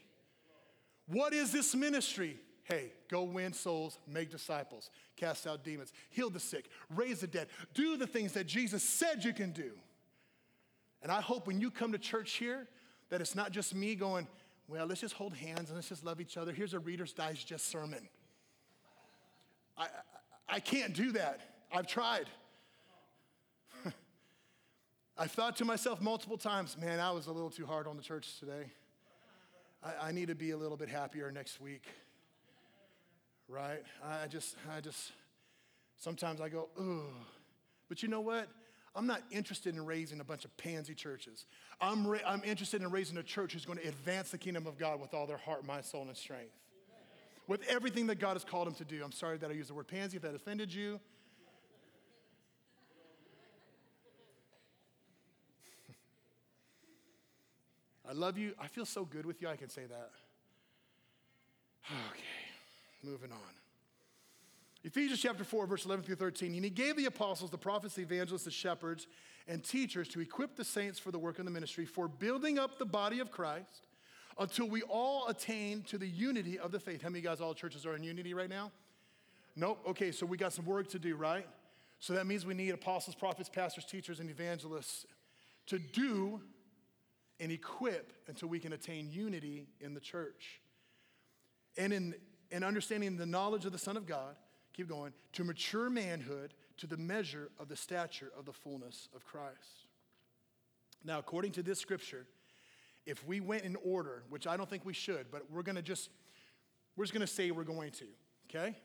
[1.06, 2.38] What is this ministry?
[2.64, 7.48] Hey, go win souls, make disciples, cast out demons, heal the sick, raise the dead,
[7.74, 9.72] do the things that Jesus said you can do.
[11.02, 12.68] And I hope when you come to church here,
[13.10, 14.26] that it's not just me going,
[14.68, 16.52] well, let's just hold hands and let's just love each other.
[16.52, 18.08] Here's a Reader's Digest sermon.
[19.76, 19.86] I,
[20.48, 21.40] I can't do that.
[21.72, 22.26] I've tried.
[25.18, 28.02] I thought to myself multiple times, man, I was a little too hard on the
[28.02, 28.66] church today.
[29.82, 31.84] I, I need to be a little bit happier next week.
[33.48, 33.82] Right?
[34.04, 35.12] I just, I just,
[35.98, 37.14] sometimes I go, ugh.
[37.88, 38.48] But you know what?
[38.94, 41.46] I'm not interested in raising a bunch of pansy churches.
[41.80, 44.78] I'm, ra- I'm interested in raising a church who's going to advance the kingdom of
[44.78, 46.52] God with all their heart, mind, soul, and strength
[47.52, 49.04] with everything that God has called him to do.
[49.04, 50.98] I'm sorry that I used the word pansy if that offended you.
[58.08, 58.54] I love you.
[58.58, 60.12] I feel so good with you, I can say that.
[61.90, 62.22] Okay,
[63.04, 63.38] moving on.
[64.82, 66.54] Ephesians chapter 4, verse 11 through 13.
[66.54, 69.06] And he gave the apostles, the prophets, the evangelists, the shepherds,
[69.46, 72.78] and teachers to equip the saints for the work of the ministry, for building up
[72.78, 73.88] the body of Christ
[74.38, 77.02] until we all attain to the unity of the faith.
[77.02, 78.70] How many guys, all churches are in unity right now?
[79.54, 79.80] Nope.
[79.88, 81.46] Okay, so we got some work to do, right?
[81.98, 85.06] So that means we need apostles, prophets, pastors, teachers, and evangelists
[85.66, 86.40] to do
[87.38, 90.60] and equip until we can attain unity in the church.
[91.76, 92.14] And in,
[92.50, 94.36] in understanding the knowledge of the Son of God,
[94.72, 99.24] keep going, to mature manhood, to the measure of the stature of the fullness of
[99.24, 99.86] Christ.
[101.04, 102.26] Now, according to this scripture,
[103.06, 106.10] if we went in order, which I don't think we should, but we're gonna just,
[106.96, 108.06] we're just gonna say we're going to,
[108.48, 108.76] okay?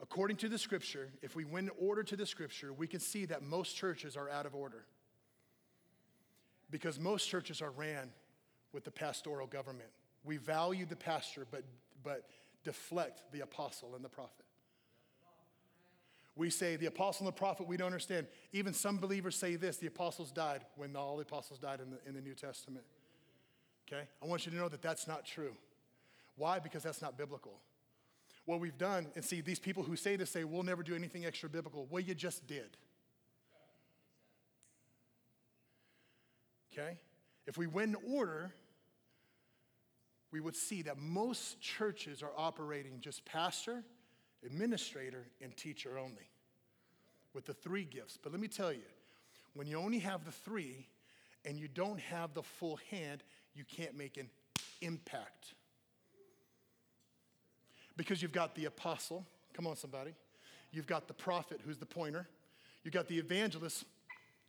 [0.00, 3.24] According to the scripture, if we went in order to the scripture, we can see
[3.26, 4.84] that most churches are out of order.
[6.70, 8.10] Because most churches are ran
[8.72, 9.90] with the pastoral government.
[10.24, 11.62] We value the pastor, but,
[12.02, 12.24] but
[12.64, 14.43] deflect the apostle and the prophet.
[16.36, 18.26] We say the apostle and the prophet, we don't understand.
[18.52, 21.98] Even some believers say this the apostles died when all the apostles died in the,
[22.06, 22.84] in the New Testament.
[23.86, 24.02] Okay?
[24.22, 25.54] I want you to know that that's not true.
[26.36, 26.58] Why?
[26.58, 27.60] Because that's not biblical.
[28.46, 31.24] What we've done, and see, these people who say this say, we'll never do anything
[31.24, 31.86] extra biblical.
[31.88, 32.76] Well, you just did.
[36.72, 36.98] Okay?
[37.46, 38.52] If we went in order,
[40.32, 43.84] we would see that most churches are operating just pastor,
[44.44, 46.28] administrator, and teacher only
[47.34, 48.18] with the three gifts.
[48.22, 48.86] But let me tell you,
[49.54, 50.88] when you only have the three
[51.44, 53.22] and you don't have the full hand,
[53.54, 54.30] you can't make an
[54.80, 55.54] impact.
[57.96, 60.12] Because you've got the apostle, come on, somebody.
[60.72, 62.26] You've got the prophet, who's the pointer.
[62.82, 63.84] You've got the evangelist,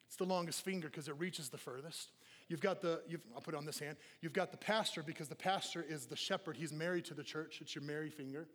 [0.08, 2.10] it's the longest finger because it reaches the furthest.
[2.47, 3.97] You've got the, you've, I'll put it on this hand.
[4.21, 6.58] You've got the pastor because the pastor is the shepherd.
[6.58, 7.60] He's married to the church.
[7.62, 8.47] It's your Mary finger,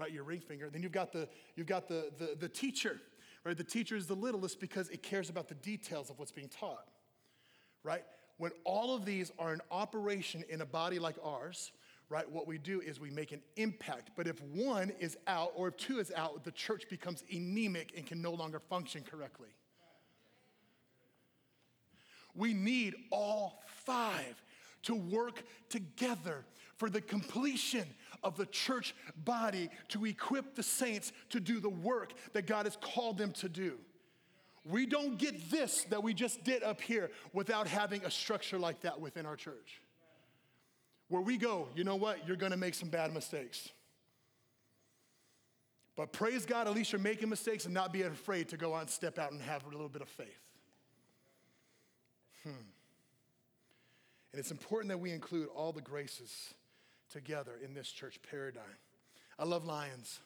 [0.00, 0.12] right?
[0.12, 0.70] Your ring finger.
[0.70, 2.98] Then you've got the, you've got the, the, the teacher,
[3.44, 3.56] right?
[3.56, 6.88] The teacher is the littlest because it cares about the details of what's being taught,
[7.84, 8.02] right?
[8.38, 11.72] When all of these are in operation in a body like ours,
[12.08, 14.12] right, what we do is we make an impact.
[14.16, 18.06] But if one is out or if two is out, the church becomes anemic and
[18.06, 19.48] can no longer function correctly.
[22.34, 24.42] We need all five
[24.84, 27.86] to work together for the completion
[28.22, 32.76] of the church body to equip the saints to do the work that God has
[32.80, 33.78] called them to do.
[34.64, 38.82] We don't get this that we just did up here without having a structure like
[38.82, 39.80] that within our church.
[41.08, 42.26] Where we go, you know what?
[42.26, 43.70] You're gonna make some bad mistakes.
[45.96, 48.82] But praise God, at least you're making mistakes and not being afraid to go out
[48.82, 50.28] and step out and have a little bit of faith.
[52.44, 52.50] Hmm.
[54.32, 56.54] And it's important that we include all the graces
[57.12, 58.62] together in this church paradigm.
[59.38, 60.20] I love lions,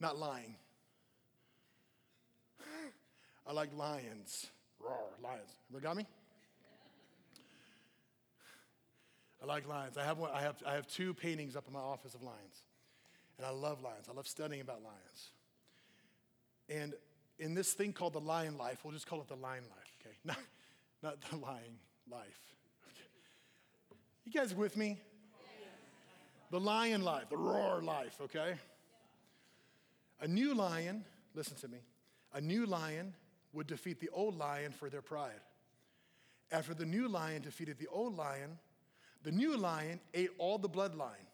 [0.00, 0.56] not lying.
[3.46, 4.46] I like lions.
[4.80, 5.50] Roar, lions.
[5.70, 6.06] Ever got me?
[9.42, 9.98] I like lions.
[9.98, 12.62] I have, one, I, have, I have two paintings up in my office of lions.
[13.36, 14.06] And I love lions.
[14.10, 15.30] I love studying about lions.
[16.68, 16.94] And
[17.38, 20.16] in this thing called the lion life, we'll just call it the lion life, okay?
[20.24, 20.38] Not,
[21.02, 21.78] not the lying
[22.10, 22.40] life.
[24.24, 24.98] You guys with me?
[26.54, 28.54] The lion life, the roar life, okay?
[30.20, 31.78] A new lion, listen to me,
[32.32, 33.12] a new lion
[33.52, 35.40] would defeat the old lion for their pride.
[36.52, 38.56] After the new lion defeated the old lion,
[39.24, 41.26] the new lion ate all the bloodline,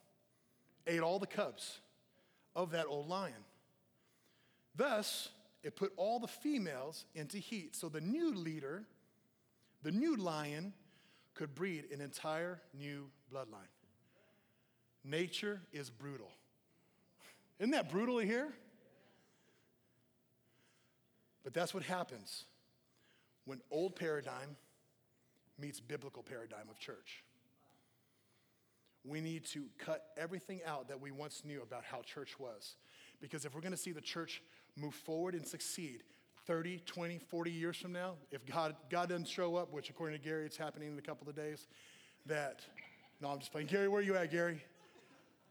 [0.87, 1.81] ate all the cubs
[2.57, 3.45] of that old lion.
[4.75, 5.29] Thus,
[5.63, 7.77] it put all the females into heat.
[7.77, 8.85] So the new leader
[9.83, 10.73] the new lion
[11.35, 13.69] could breed an entire new bloodline.
[15.05, 16.31] Nature is brutal.
[17.59, 18.53] Isn't that brutal here?
[21.45, 22.45] But that's what happens
[23.45, 24.57] when old paradigm
[25.59, 27.25] meets biblical paradigm of church.
[29.05, 32.77] We need to cut everything out that we once knew about how church was.
[33.21, 34.43] Because if we're going to see the church
[34.77, 36.03] move forward and succeed,
[36.47, 40.25] 30, 20, 40 years from now, if God, God doesn't show up, which according to
[40.25, 41.67] Gary, it's happening in a couple of days,
[42.27, 42.61] that,
[43.21, 43.69] no, I'm just playing.
[43.69, 44.63] Gary, where are you at, Gary?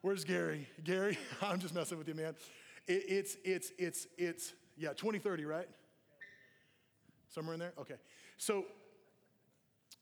[0.02, 0.68] Where's Gary?
[0.84, 2.36] Gary, I'm just messing with you, man.
[2.88, 5.68] It, it's, it's, it's, it's, yeah, 2030, right?
[7.28, 7.74] Somewhere in there?
[7.78, 7.96] Okay.
[8.38, 8.64] So,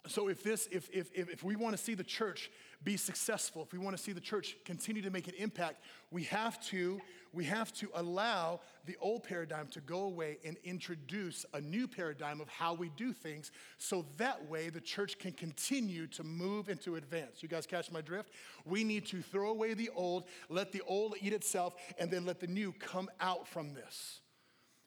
[0.06, 2.52] so if this, if, if, if we want to see the church
[2.84, 5.82] be successful, if we want to see the church continue to make an impact,
[6.12, 7.02] we have to
[7.38, 12.42] we have to allow the old paradigm to go away and introduce a new paradigm
[12.42, 16.82] of how we do things so that way the church can continue to move and
[16.82, 17.44] to advance.
[17.44, 18.32] You guys catch my drift?
[18.66, 22.40] We need to throw away the old, let the old eat itself, and then let
[22.40, 24.22] the new come out from this.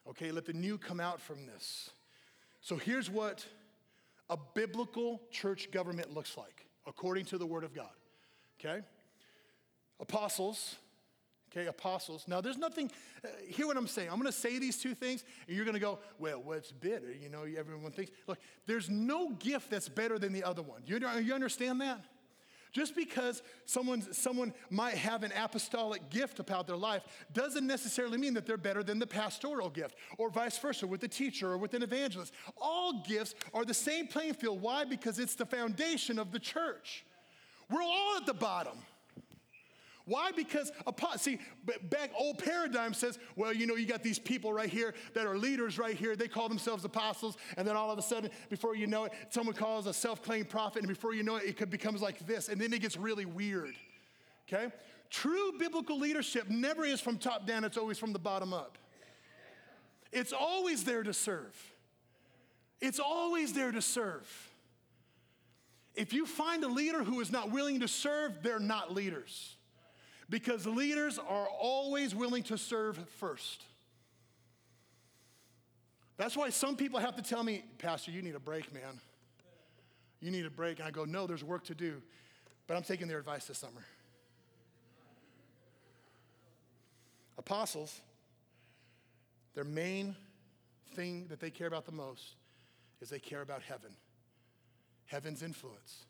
[0.09, 1.91] Okay, let the new come out from this.
[2.59, 3.45] So here's what
[4.29, 7.95] a biblical church government looks like according to the Word of God.
[8.59, 8.81] Okay?
[10.01, 10.75] Apostles,
[11.51, 12.25] okay, apostles.
[12.27, 12.91] Now, there's nothing,
[13.23, 14.09] uh, hear what I'm saying.
[14.09, 17.11] I'm gonna say these two things, and you're gonna go, well, what's better?
[17.11, 20.81] You know, everyone thinks, look, there's no gift that's better than the other one.
[20.85, 22.01] You, you understand that?
[22.71, 28.33] Just because someone, someone might have an apostolic gift about their life doesn't necessarily mean
[28.35, 31.73] that they're better than the pastoral gift, or vice versa with the teacher or with
[31.73, 32.33] an evangelist.
[32.61, 34.61] All gifts are the same playing field.
[34.61, 34.85] Why?
[34.85, 37.03] Because it's the foundation of the church.
[37.69, 38.77] We're all at the bottom.
[40.11, 40.31] Why?
[40.33, 40.73] Because,
[41.15, 41.39] see,
[41.83, 45.37] back old paradigm says, well, you know, you got these people right here that are
[45.37, 46.17] leaders right here.
[46.17, 47.37] They call themselves apostles.
[47.55, 50.49] And then all of a sudden, before you know it, someone calls a self claimed
[50.49, 50.79] prophet.
[50.79, 52.49] And before you know it, it becomes like this.
[52.49, 53.73] And then it gets really weird.
[54.51, 54.73] Okay?
[55.09, 58.77] True biblical leadership never is from top down, it's always from the bottom up.
[60.11, 61.55] It's always there to serve.
[62.81, 64.29] It's always there to serve.
[65.95, 69.55] If you find a leader who is not willing to serve, they're not leaders
[70.31, 73.65] because leaders are always willing to serve first.
[76.15, 79.01] That's why some people have to tell me, Pastor, you need a break, man.
[80.21, 80.79] You need a break.
[80.79, 82.01] And I go, no, there's work to do.
[82.65, 83.85] But I'm taking their advice this summer.
[87.37, 87.99] Apostles,
[89.53, 90.15] their main
[90.95, 92.35] thing that they care about the most
[93.01, 93.91] is they care about heaven,
[95.07, 96.05] heaven's influence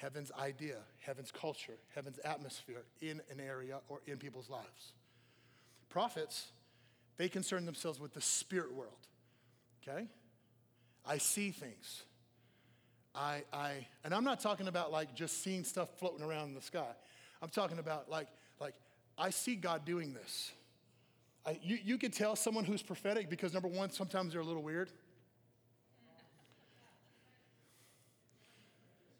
[0.00, 4.92] heaven's idea, heaven's culture, heaven's atmosphere in an area or in people's lives.
[5.90, 6.46] Prophets,
[7.18, 9.06] they concern themselves with the spirit world,
[9.82, 10.06] okay?
[11.04, 12.04] I see things.
[13.14, 16.62] I, I, and I'm not talking about like just seeing stuff floating around in the
[16.62, 16.92] sky.
[17.42, 18.74] I'm talking about like, like
[19.18, 20.52] I see God doing this.
[21.44, 24.62] I, you, you could tell someone who's prophetic because number one, sometimes they're a little
[24.62, 24.90] weird.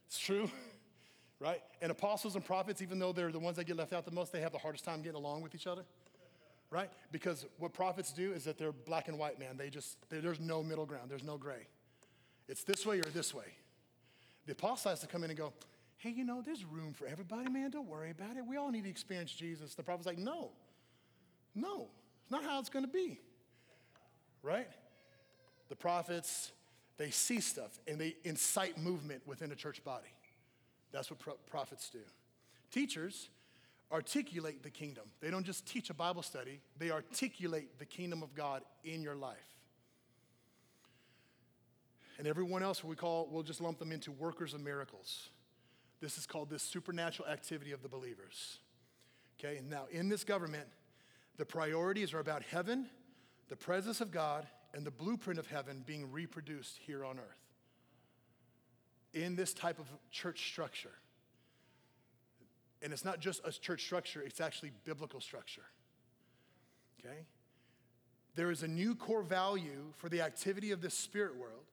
[0.06, 0.50] It's true
[1.40, 1.62] right?
[1.80, 4.30] And apostles and prophets, even though they're the ones that get left out the most,
[4.30, 5.82] they have the hardest time getting along with each other,
[6.70, 6.90] right?
[7.10, 9.56] Because what prophets do is that they're black and white, man.
[9.56, 11.66] They just, there's no middle ground, there's no gray.
[12.46, 13.46] It's this way or this way.
[14.46, 15.52] The apostle has to come in and go,
[15.96, 17.70] hey, you know, there's room for everybody, man.
[17.70, 18.44] Don't worry about it.
[18.46, 19.74] We all need to experience Jesus.
[19.74, 20.50] The prophet's like, no,
[21.54, 21.88] no,
[22.22, 23.20] it's not how it's going to be,
[24.42, 24.68] right?
[25.68, 26.52] The prophets,
[26.96, 30.08] they see stuff and they incite movement within a church body.
[30.92, 32.00] That's what pro- prophets do.
[32.70, 33.28] Teachers
[33.92, 35.04] articulate the kingdom.
[35.20, 39.16] They don't just teach a Bible study, they articulate the kingdom of God in your
[39.16, 39.36] life.
[42.18, 45.30] And everyone else we call, we'll just lump them into workers of miracles.
[46.00, 48.58] This is called this supernatural activity of the believers.
[49.38, 50.66] Okay, now in this government,
[51.38, 52.86] the priorities are about heaven,
[53.48, 57.39] the presence of God, and the blueprint of heaven being reproduced here on earth
[59.12, 60.92] in this type of church structure.
[62.82, 65.64] And it's not just a church structure, it's actually biblical structure.
[67.00, 67.18] Okay?
[68.34, 71.64] There is a new core value for the activity of this spirit world,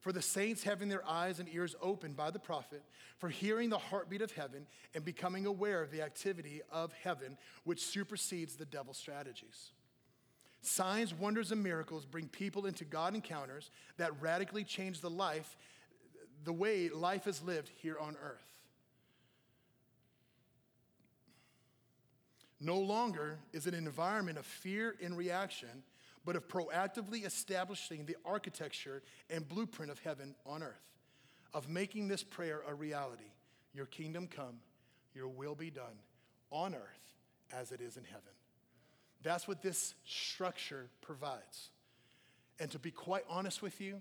[0.00, 2.82] for the saints having their eyes and ears opened by the prophet,
[3.18, 7.84] for hearing the heartbeat of heaven and becoming aware of the activity of heaven, which
[7.84, 9.70] supersedes the devil's strategies.
[10.62, 15.56] Signs, wonders, and miracles bring people into God encounters that radically change the life
[16.46, 18.54] the way life is lived here on earth.
[22.60, 25.82] No longer is it an environment of fear and reaction,
[26.24, 30.86] but of proactively establishing the architecture and blueprint of heaven on earth,
[31.52, 33.32] of making this prayer a reality.
[33.74, 34.60] Your kingdom come,
[35.14, 35.98] your will be done
[36.52, 37.14] on earth
[37.52, 38.22] as it is in heaven.
[39.24, 41.70] That's what this structure provides.
[42.60, 44.00] And to be quite honest with you,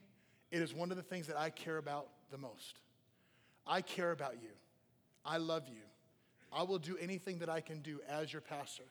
[0.51, 2.79] it is one of the things that I care about the most.
[3.67, 4.49] I care about you.
[5.25, 5.81] I love you.
[6.51, 8.83] I will do anything that I can do as your pastor.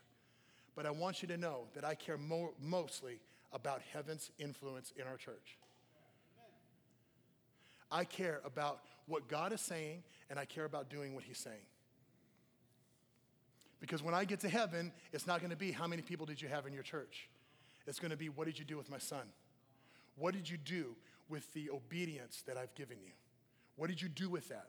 [0.74, 3.20] But I want you to know that I care more, mostly
[3.52, 5.58] about heaven's influence in our church.
[7.90, 11.66] I care about what God is saying, and I care about doing what He's saying.
[13.80, 16.42] Because when I get to heaven, it's not going to be how many people did
[16.42, 17.28] you have in your church.
[17.86, 19.26] It's going to be what did you do with my son?
[20.16, 20.96] What did you do
[21.28, 23.12] with the obedience that I've given you?
[23.76, 24.68] What did you do with that?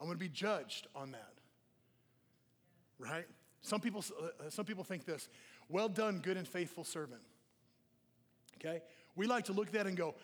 [0.00, 1.32] I'm going to be judged on that.
[2.98, 3.26] Right?
[3.62, 5.28] Some people, uh, some people think this
[5.68, 7.22] well done, good and faithful servant.
[8.56, 8.82] Okay?
[9.16, 10.14] We like to look at that and go,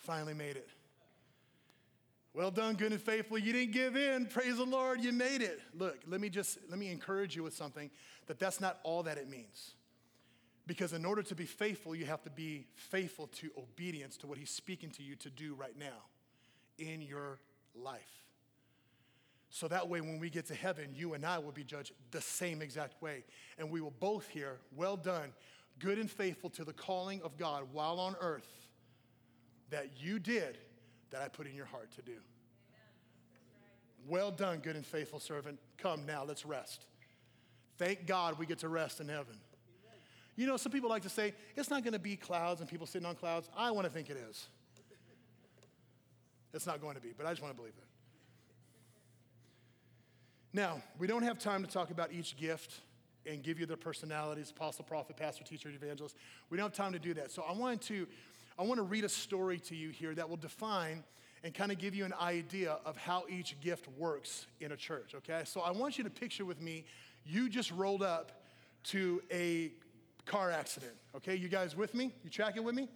[0.00, 0.68] finally made it.
[2.32, 3.38] Well done, good and faithful.
[3.38, 4.26] You didn't give in.
[4.26, 5.60] Praise the Lord, you made it.
[5.76, 7.90] Look, let me just let me encourage you with something
[8.26, 9.74] that that's not all that it means.
[10.66, 14.38] Because in order to be faithful, you have to be faithful to obedience to what
[14.38, 16.04] he's speaking to you to do right now
[16.80, 17.38] in your
[17.74, 18.00] life.
[19.50, 22.20] So that way, when we get to heaven, you and I will be judged the
[22.20, 23.24] same exact way.
[23.58, 25.32] And we will both hear, Well done,
[25.78, 28.48] good and faithful to the calling of God while on earth
[29.70, 30.58] that you did
[31.10, 32.16] that I put in your heart to do.
[34.08, 35.58] Well done, good and faithful servant.
[35.78, 36.86] Come now, let's rest.
[37.76, 39.36] Thank God we get to rest in heaven.
[40.36, 42.86] You know, some people like to say, it's not going to be clouds and people
[42.86, 43.48] sitting on clouds.
[43.56, 44.48] I want to think it is.
[46.52, 47.84] It's not going to be, but I just want to believe it.
[50.52, 52.80] Now, we don't have time to talk about each gift
[53.24, 56.16] and give you their personalities apostle, prophet, pastor, teacher, evangelist.
[56.48, 57.30] We don't have time to do that.
[57.30, 58.06] So I want to,
[58.58, 61.04] I want to read a story to you here that will define
[61.44, 65.14] and kind of give you an idea of how each gift works in a church,
[65.14, 65.42] okay?
[65.44, 66.84] So I want you to picture with me,
[67.24, 68.42] you just rolled up
[68.84, 69.72] to a
[70.26, 71.36] car accident, okay?
[71.36, 72.12] You guys with me?
[72.24, 72.88] You tracking with me?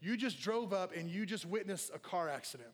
[0.00, 2.70] You just drove up and you just witnessed a car accident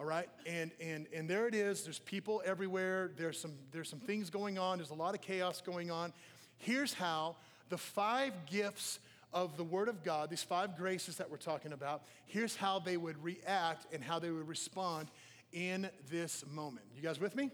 [0.00, 0.28] all right?
[0.46, 1.84] And and and there it is.
[1.84, 3.10] There's people everywhere.
[3.16, 4.78] There's some there's some things going on.
[4.78, 6.14] There's a lot of chaos going on.
[6.56, 7.36] Here's how
[7.68, 8.98] the five gifts
[9.32, 12.96] of the word of god these five graces that we're talking about here's how they
[12.96, 15.08] would react and how they would respond
[15.52, 16.84] in this moment.
[16.96, 17.50] You guys with me?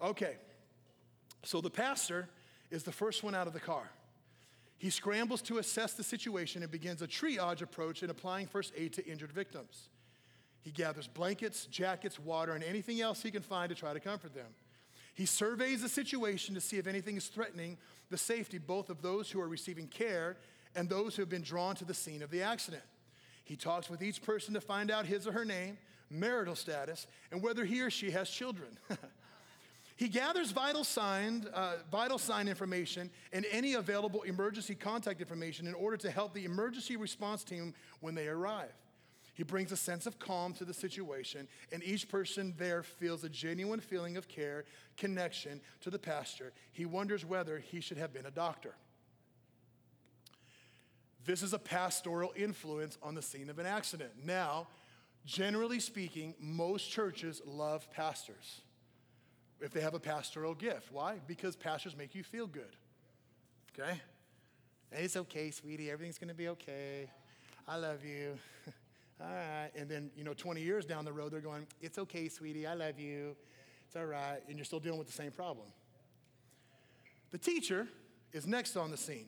[0.00, 0.36] Okay.
[1.44, 2.28] So the pastor
[2.70, 3.90] is the first one out of the car.
[4.78, 8.92] He scrambles to assess the situation and begins a triage approach in applying first aid
[8.94, 9.88] to injured victims
[10.62, 14.34] he gathers blankets, jackets, water, and anything else he can find to try to comfort
[14.34, 14.46] them.
[15.14, 17.76] He surveys the situation to see if anything is threatening
[18.10, 20.36] the safety both of those who are receiving care
[20.74, 22.84] and those who have been drawn to the scene of the accident.
[23.44, 25.76] He talks with each person to find out his or her name,
[26.08, 28.78] marital status, and whether he or she has children.
[29.96, 35.74] he gathers vital sign, uh, vital sign information and any available emergency contact information in
[35.74, 38.72] order to help the emergency response team when they arrive.
[39.34, 43.28] He brings a sense of calm to the situation, and each person there feels a
[43.28, 44.64] genuine feeling of care,
[44.96, 46.52] connection to the pastor.
[46.72, 48.74] He wonders whether he should have been a doctor.
[51.24, 54.10] This is a pastoral influence on the scene of an accident.
[54.24, 54.66] Now,
[55.24, 58.60] generally speaking, most churches love pastors
[59.60, 60.92] if they have a pastoral gift.
[60.92, 61.20] Why?
[61.26, 62.76] Because pastors make you feel good.
[63.78, 64.00] Okay?
[64.90, 65.90] It's okay, sweetie.
[65.90, 67.08] Everything's going to be okay.
[67.66, 68.36] I love you.
[69.22, 69.70] all right.
[69.76, 72.74] And then, you know, 20 years down the road, they're going, it's okay, sweetie, I
[72.74, 73.36] love you.
[73.86, 74.40] It's all right.
[74.48, 75.66] And you're still dealing with the same problem.
[77.30, 77.88] The teacher
[78.32, 79.26] is next on the scene.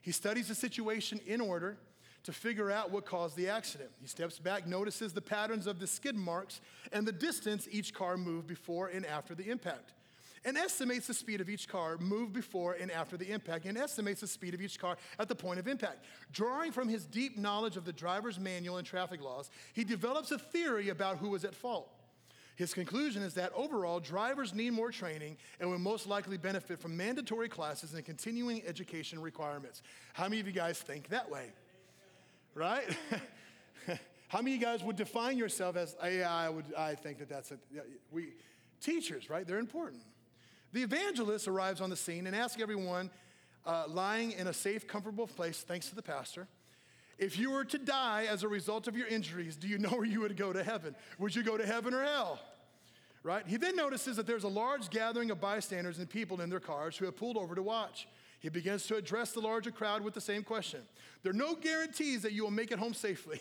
[0.00, 1.76] He studies the situation in order
[2.24, 3.90] to figure out what caused the accident.
[4.00, 6.60] He steps back, notices the patterns of the skid marks
[6.92, 9.92] and the distance each car moved before and after the impact
[10.44, 14.20] and estimates the speed of each car moved before and after the impact, and estimates
[14.20, 16.04] the speed of each car at the point of impact.
[16.32, 20.38] Drawing from his deep knowledge of the driver's manual and traffic laws, he develops a
[20.38, 21.90] theory about who was at fault.
[22.56, 26.96] His conclusion is that overall, drivers need more training and will most likely benefit from
[26.96, 29.82] mandatory classes and continuing education requirements.
[30.14, 31.52] How many of you guys think that way?
[32.54, 32.84] Right?
[34.28, 37.28] How many of you guys would define yourself as, yeah, I would, I think that
[37.28, 37.58] that's it.
[38.10, 38.28] We,
[38.80, 39.46] teachers, right?
[39.46, 40.02] They're important.
[40.76, 43.08] The evangelist arrives on the scene and asks everyone
[43.64, 46.48] uh, lying in a safe, comfortable place, thanks to the pastor,
[47.16, 50.04] if you were to die as a result of your injuries, do you know where
[50.04, 50.94] you would go to heaven?
[51.18, 52.40] Would you go to heaven or hell?
[53.22, 53.46] Right?
[53.46, 56.98] He then notices that there's a large gathering of bystanders and people in their cars
[56.98, 58.06] who have pulled over to watch.
[58.40, 60.82] He begins to address the larger crowd with the same question.
[61.22, 63.40] There are no guarantees that you will make it home safely.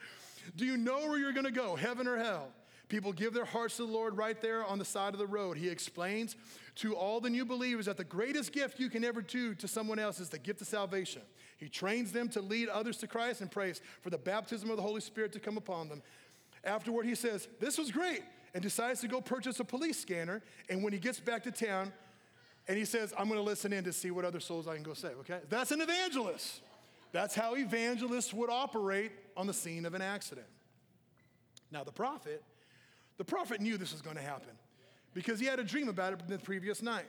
[0.56, 2.48] do you know where you're going to go, heaven or hell?
[2.88, 5.56] People give their hearts to the Lord right there on the side of the road.
[5.56, 6.36] He explains
[6.76, 9.98] to all the new believers that the greatest gift you can ever do to someone
[9.98, 11.22] else is the gift of salvation.
[11.56, 14.82] He trains them to lead others to Christ and prays for the baptism of the
[14.82, 16.02] Holy Spirit to come upon them.
[16.62, 18.22] Afterward, he says, This was great,
[18.54, 20.42] and decides to go purchase a police scanner.
[20.68, 21.92] And when he gets back to town,
[22.68, 24.82] and he says, I'm going to listen in to see what other souls I can
[24.82, 25.40] go save, okay?
[25.48, 26.60] That's an evangelist.
[27.12, 30.46] That's how evangelists would operate on the scene of an accident.
[31.70, 32.42] Now, the prophet
[33.18, 34.52] the prophet knew this was going to happen
[35.14, 37.06] because he had a dream about it the previous night.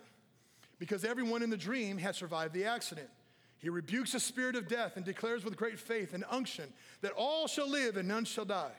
[0.79, 3.09] Because everyone in the dream had survived the accident.
[3.59, 7.47] He rebukes the spirit of death and declares with great faith and unction that all
[7.47, 8.71] shall live and none shall die.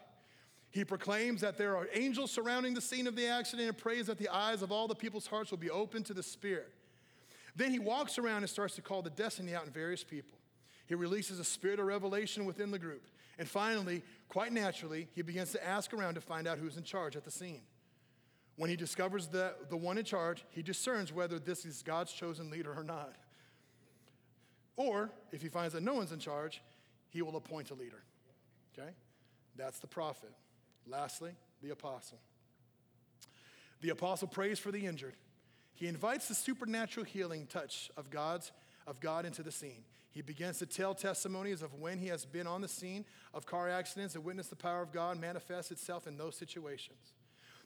[0.70, 4.18] He proclaims that there are angels surrounding the scene of the accident and prays that
[4.18, 6.72] the eyes of all the people's hearts will be open to the Spirit.
[7.57, 10.39] Then he walks around and starts to call the destiny out in various people.
[10.87, 13.05] He releases a spirit of revelation within the group.
[13.39, 17.16] And finally, quite naturally, he begins to ask around to find out who's in charge
[17.16, 17.62] at the scene.
[18.57, 22.51] When he discovers the, the one in charge, he discerns whether this is God's chosen
[22.51, 23.14] leader or not.
[24.76, 26.61] Or if he finds that no one's in charge,
[27.09, 28.03] he will appoint a leader.
[28.76, 28.91] Okay?
[29.57, 30.31] That's the prophet.
[30.87, 32.18] Lastly, the apostle.
[33.81, 35.14] The apostle prays for the injured.
[35.74, 38.51] He invites the supernatural healing touch of God's
[38.89, 39.84] of God into the scene.
[40.11, 43.68] He begins to tell testimonies of when he has been on the scene of car
[43.68, 47.12] accidents and witnessed the power of God manifest itself in those situations.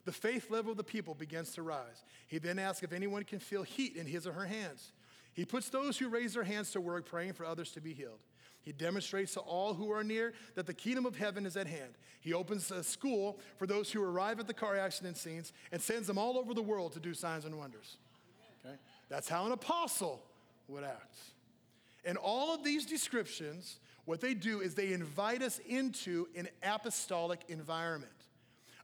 [0.04, 2.04] The faith level of the people begins to rise.
[2.26, 4.92] He then asks if anyone can feel heat in his or her hands.
[5.32, 8.18] He puts those who raise their hands to work praying for others to be healed.
[8.60, 11.94] He demonstrates to all who are near that the kingdom of heaven is at hand.
[12.20, 16.06] He opens a school for those who arrive at the car accident scenes and sends
[16.06, 17.96] them all over the world to do signs and wonders.
[18.64, 18.76] Okay?
[19.08, 20.22] That's how an apostle
[20.72, 21.16] would act.
[22.04, 27.40] And all of these descriptions, what they do is they invite us into an apostolic
[27.48, 28.12] environment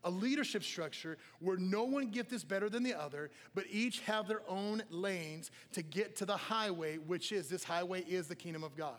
[0.05, 4.28] a leadership structure where no one gift is better than the other, but each have
[4.28, 8.62] their own lanes to get to the highway, which is this highway is the kingdom
[8.62, 8.97] of God.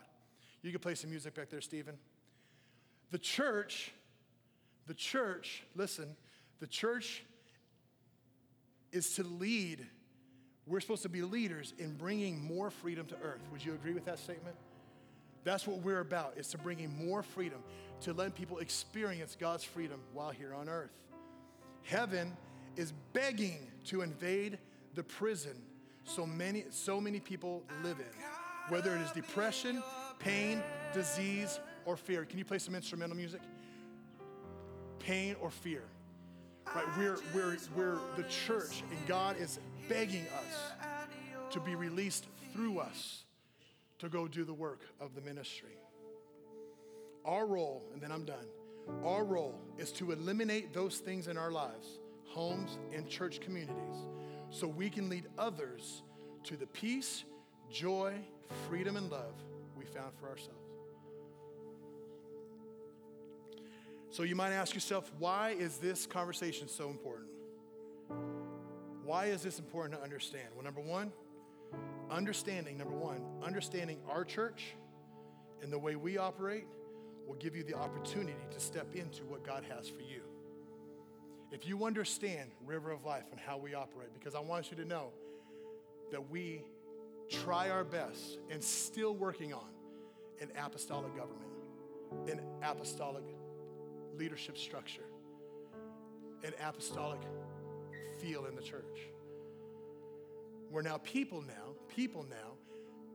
[0.62, 1.98] You can play some music back there, Stephen.
[3.12, 3.92] The church,
[4.88, 6.16] the church, listen,
[6.60, 7.24] the church
[8.92, 9.86] is to lead.
[10.70, 13.42] We're supposed to be leaders in bringing more freedom to earth.
[13.52, 14.56] Would you agree with that statement?
[15.44, 17.60] That's what we're about, is to bringing more freedom,
[18.02, 20.92] to let people experience God's freedom while here on earth.
[21.84, 22.38] Heaven
[22.76, 24.60] is begging to invade
[24.94, 25.56] the prison
[26.04, 29.82] so many, so many people live in, whether it is depression,
[30.20, 30.62] pain,
[30.94, 32.26] disease, or fear.
[32.26, 33.42] Can you play some instrumental music?
[35.00, 35.84] Pain or fear.
[36.76, 36.86] Right?
[36.98, 39.60] We're, we're, we're the church, and God is
[39.90, 43.24] begging us to be released through us
[43.98, 45.76] to go do the work of the ministry.
[47.26, 48.46] Our role, and then I'm done,
[49.04, 54.06] our role is to eliminate those things in our lives, homes and church communities,
[54.52, 56.04] so we can lead others
[56.44, 57.26] to the peace,
[57.70, 58.14] joy,
[58.70, 59.34] freedom, and love
[59.76, 60.56] we found for ourselves.
[64.12, 67.29] So you might ask yourself, why is this conversation so important?
[69.10, 70.50] Why is this important to understand?
[70.54, 71.12] Well, number one,
[72.12, 74.76] understanding, number one, understanding our church
[75.64, 76.68] and the way we operate
[77.28, 80.22] will give you the opportunity to step into what God has for you.
[81.52, 84.86] If you understand River of Life and how we operate, because I want you to
[84.86, 85.10] know
[86.12, 86.62] that we
[87.32, 89.72] try our best and still working on
[90.40, 91.50] an apostolic government,
[92.28, 93.24] an apostolic
[94.16, 95.10] leadership structure,
[96.44, 97.22] an apostolic
[98.20, 99.10] feel in the church.
[100.70, 102.58] We're now people now, people now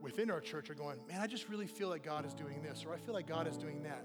[0.00, 2.84] within our church are going, man, I just really feel like God is doing this,
[2.86, 4.04] or I feel like God is doing that.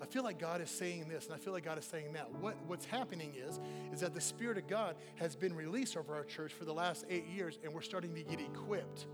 [0.00, 2.30] I feel like God is saying this, and I feel like God is saying that.
[2.40, 3.60] What, what's happening is,
[3.92, 7.04] is that the Spirit of God has been released over our church for the last
[7.08, 9.06] eight years, and we're starting to get equipped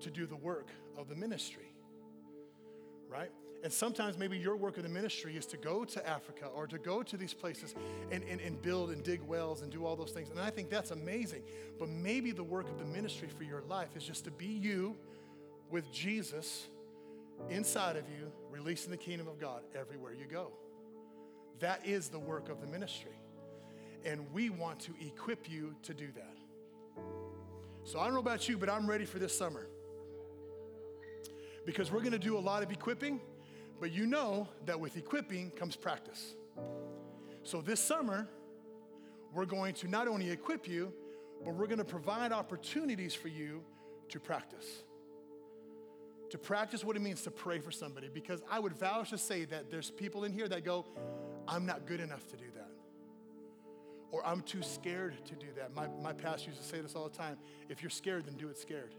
[0.00, 1.72] to do the work of the ministry,
[3.08, 3.30] right?
[3.64, 6.78] And sometimes maybe your work of the ministry is to go to Africa or to
[6.78, 7.74] go to these places
[8.12, 10.30] and, and, and build and dig wells and do all those things.
[10.30, 11.42] And I think that's amazing.
[11.78, 14.96] But maybe the work of the ministry for your life is just to be you
[15.70, 16.68] with Jesus
[17.50, 20.52] inside of you, releasing the kingdom of God everywhere you go.
[21.60, 23.18] That is the work of the ministry.
[24.04, 26.36] And we want to equip you to do that.
[27.84, 29.66] So I don't know about you, but I'm ready for this summer.
[31.64, 33.20] Because we're going to do a lot of equipping,
[33.80, 36.34] but you know that with equipping comes practice.
[37.42, 38.28] So this summer,
[39.32, 40.92] we're going to not only equip you,
[41.44, 43.62] but we're going to provide opportunities for you
[44.08, 44.84] to practice
[46.30, 49.44] to practice what it means to pray for somebody because I would vouch to say
[49.46, 50.84] that there's people in here that go,
[51.46, 52.70] I'm not good enough to do that.
[54.10, 55.74] Or I'm too scared to do that.
[55.74, 57.36] My, my pastor used to say this all the time
[57.68, 58.94] if you're scared, then do it scared.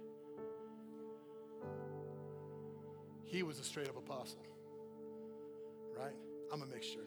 [3.24, 4.40] He was a straight up apostle,
[6.00, 6.14] right?
[6.52, 7.06] I'm a mixture.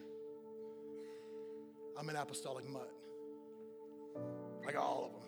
[1.97, 2.91] I'm an apostolic mutt.
[4.67, 5.21] I got all of them.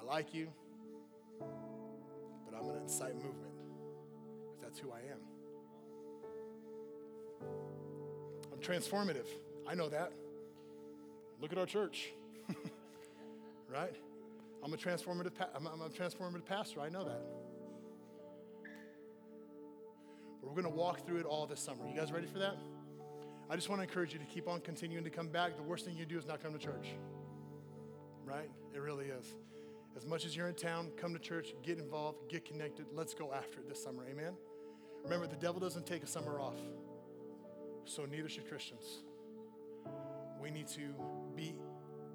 [0.00, 0.48] I like you,
[1.38, 3.54] but I'm going to incite movement.
[4.46, 5.20] Because that's who I am.
[8.52, 9.26] I'm transformative.
[9.66, 10.12] I know that.
[11.40, 12.10] Look at our church,
[13.72, 13.94] right?
[14.62, 15.34] I'm a transformative.
[15.34, 16.80] Pa- I'm, I'm a transformative pastor.
[16.80, 17.22] I know that.
[20.40, 21.86] But we're going to walk through it all this summer.
[21.86, 22.56] You guys ready for that?
[23.48, 25.56] I just want to encourage you to keep on continuing to come back.
[25.56, 26.88] The worst thing you do is not come to church,
[28.24, 28.48] right?
[28.74, 29.34] It really is.
[29.96, 32.86] As much as you're in town, come to church, get involved, get connected.
[32.94, 34.04] Let's go after it this summer.
[34.08, 34.34] Amen.
[35.02, 36.58] Remember, the devil doesn't take a summer off,
[37.86, 39.02] so neither should Christians.
[40.40, 40.94] We need to
[41.34, 41.54] be,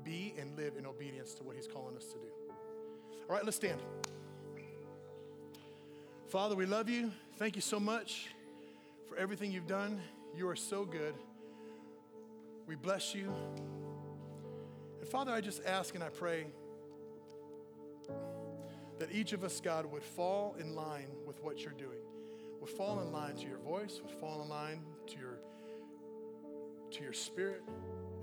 [0.03, 2.53] be and live in obedience to what he's calling us to do.
[3.27, 3.81] All right, let's stand.
[6.35, 7.13] Father, we love you.
[7.37, 8.27] Thank you so much
[9.07, 10.01] for everything you've done.
[10.35, 11.15] You are so good.
[12.67, 13.33] We bless you.
[14.99, 16.47] And Father, I just ask and I pray
[18.99, 21.99] that each of us, God, would fall in line with what you're doing
[22.59, 25.37] would fall in line to your voice, would fall in line to your,
[26.91, 27.61] to your spirit,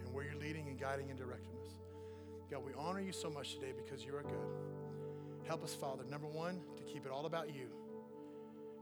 [0.01, 1.73] and where you're leading and guiding and directing us.
[2.51, 5.47] God, we honor you so much today because you are good.
[5.47, 7.69] Help us, Father, number one, to keep it all about you.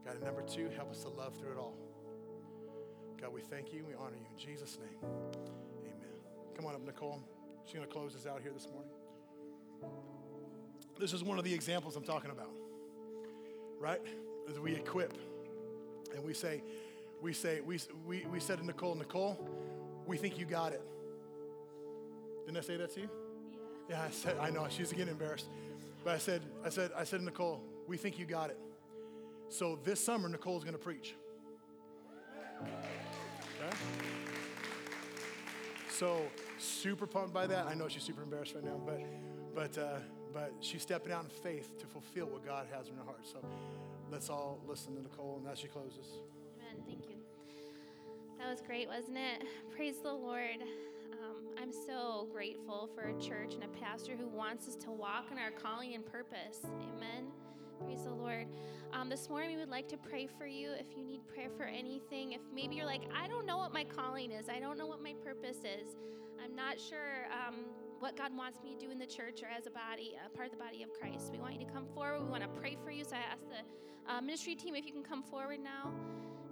[0.05, 1.77] God, and number two, help us to love through it all.
[3.21, 3.85] God, we thank you.
[3.87, 4.27] We honor you.
[4.33, 5.11] In Jesus' name,
[5.83, 6.09] amen.
[6.57, 7.21] Come on up, Nicole.
[7.67, 8.91] She's going to close us out here this morning.
[10.99, 12.51] This is one of the examples I'm talking about,
[13.79, 14.01] right?
[14.49, 15.15] As we equip
[16.15, 16.63] and we say,
[17.23, 19.39] we say, we, we, we said to Nicole, Nicole,
[20.07, 20.83] we think you got it.
[22.47, 23.09] Didn't I say that to you?
[23.89, 23.97] Yeah.
[23.97, 25.47] Yeah, I said, I know, she's getting embarrassed.
[26.05, 28.59] But I said, I said, I said, Nicole, we think you got it.
[29.51, 31.17] So this summer, Nicole's gonna preach.
[32.63, 33.77] Okay?
[35.91, 36.23] So
[36.59, 37.67] super pumped by that.
[37.67, 39.03] I know she's super embarrassed right now, but
[39.55, 39.99] but uh,
[40.33, 43.27] but she's stepping out in faith to fulfill what God has in her heart.
[43.27, 43.39] So
[44.11, 46.07] let's all listen to Nicole, and as she closes.
[46.57, 46.85] Amen.
[46.87, 47.17] Thank you.
[48.39, 49.47] That was great, wasn't it?
[49.75, 50.63] Praise the Lord.
[51.13, 55.27] Um, I'm so grateful for a church and a pastor who wants us to walk
[55.33, 56.61] in our calling and purpose.
[56.65, 57.27] Amen.
[57.85, 58.47] Praise the Lord.
[58.93, 61.63] Um, this morning, we would like to pray for you if you need prayer for
[61.63, 62.33] anything.
[62.33, 65.01] If maybe you're like, I don't know what my calling is, I don't know what
[65.01, 65.97] my purpose is,
[66.43, 67.67] I'm not sure um,
[68.01, 70.47] what God wants me to do in the church or as a body, a part
[70.47, 71.31] of the body of Christ.
[71.33, 72.23] We want you to come forward.
[72.23, 73.05] We want to pray for you.
[73.05, 75.93] So I ask the uh, ministry team if you can come forward now.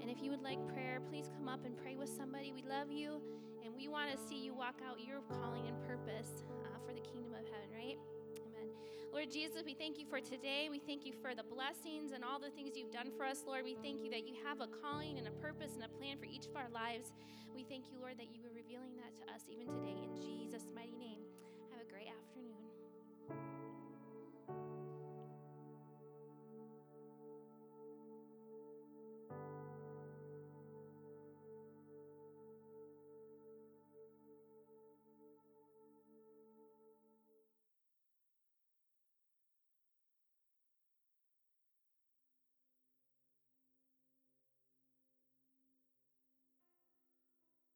[0.01, 2.53] And if you would like prayer, please come up and pray with somebody.
[2.53, 3.21] We love you,
[3.65, 7.01] and we want to see you walk out your calling and purpose uh, for the
[7.01, 7.99] kingdom of heaven, right?
[8.39, 8.71] Amen.
[9.13, 10.69] Lord Jesus, we thank you for today.
[10.71, 13.65] We thank you for the blessings and all the things you've done for us, Lord.
[13.65, 16.27] We thank you that you have a calling and a purpose and a plan for
[16.27, 17.13] each of our lives.
[17.55, 19.97] We thank you, Lord, that you are revealing that to us even today.
[19.97, 20.98] In Jesus' mighty name.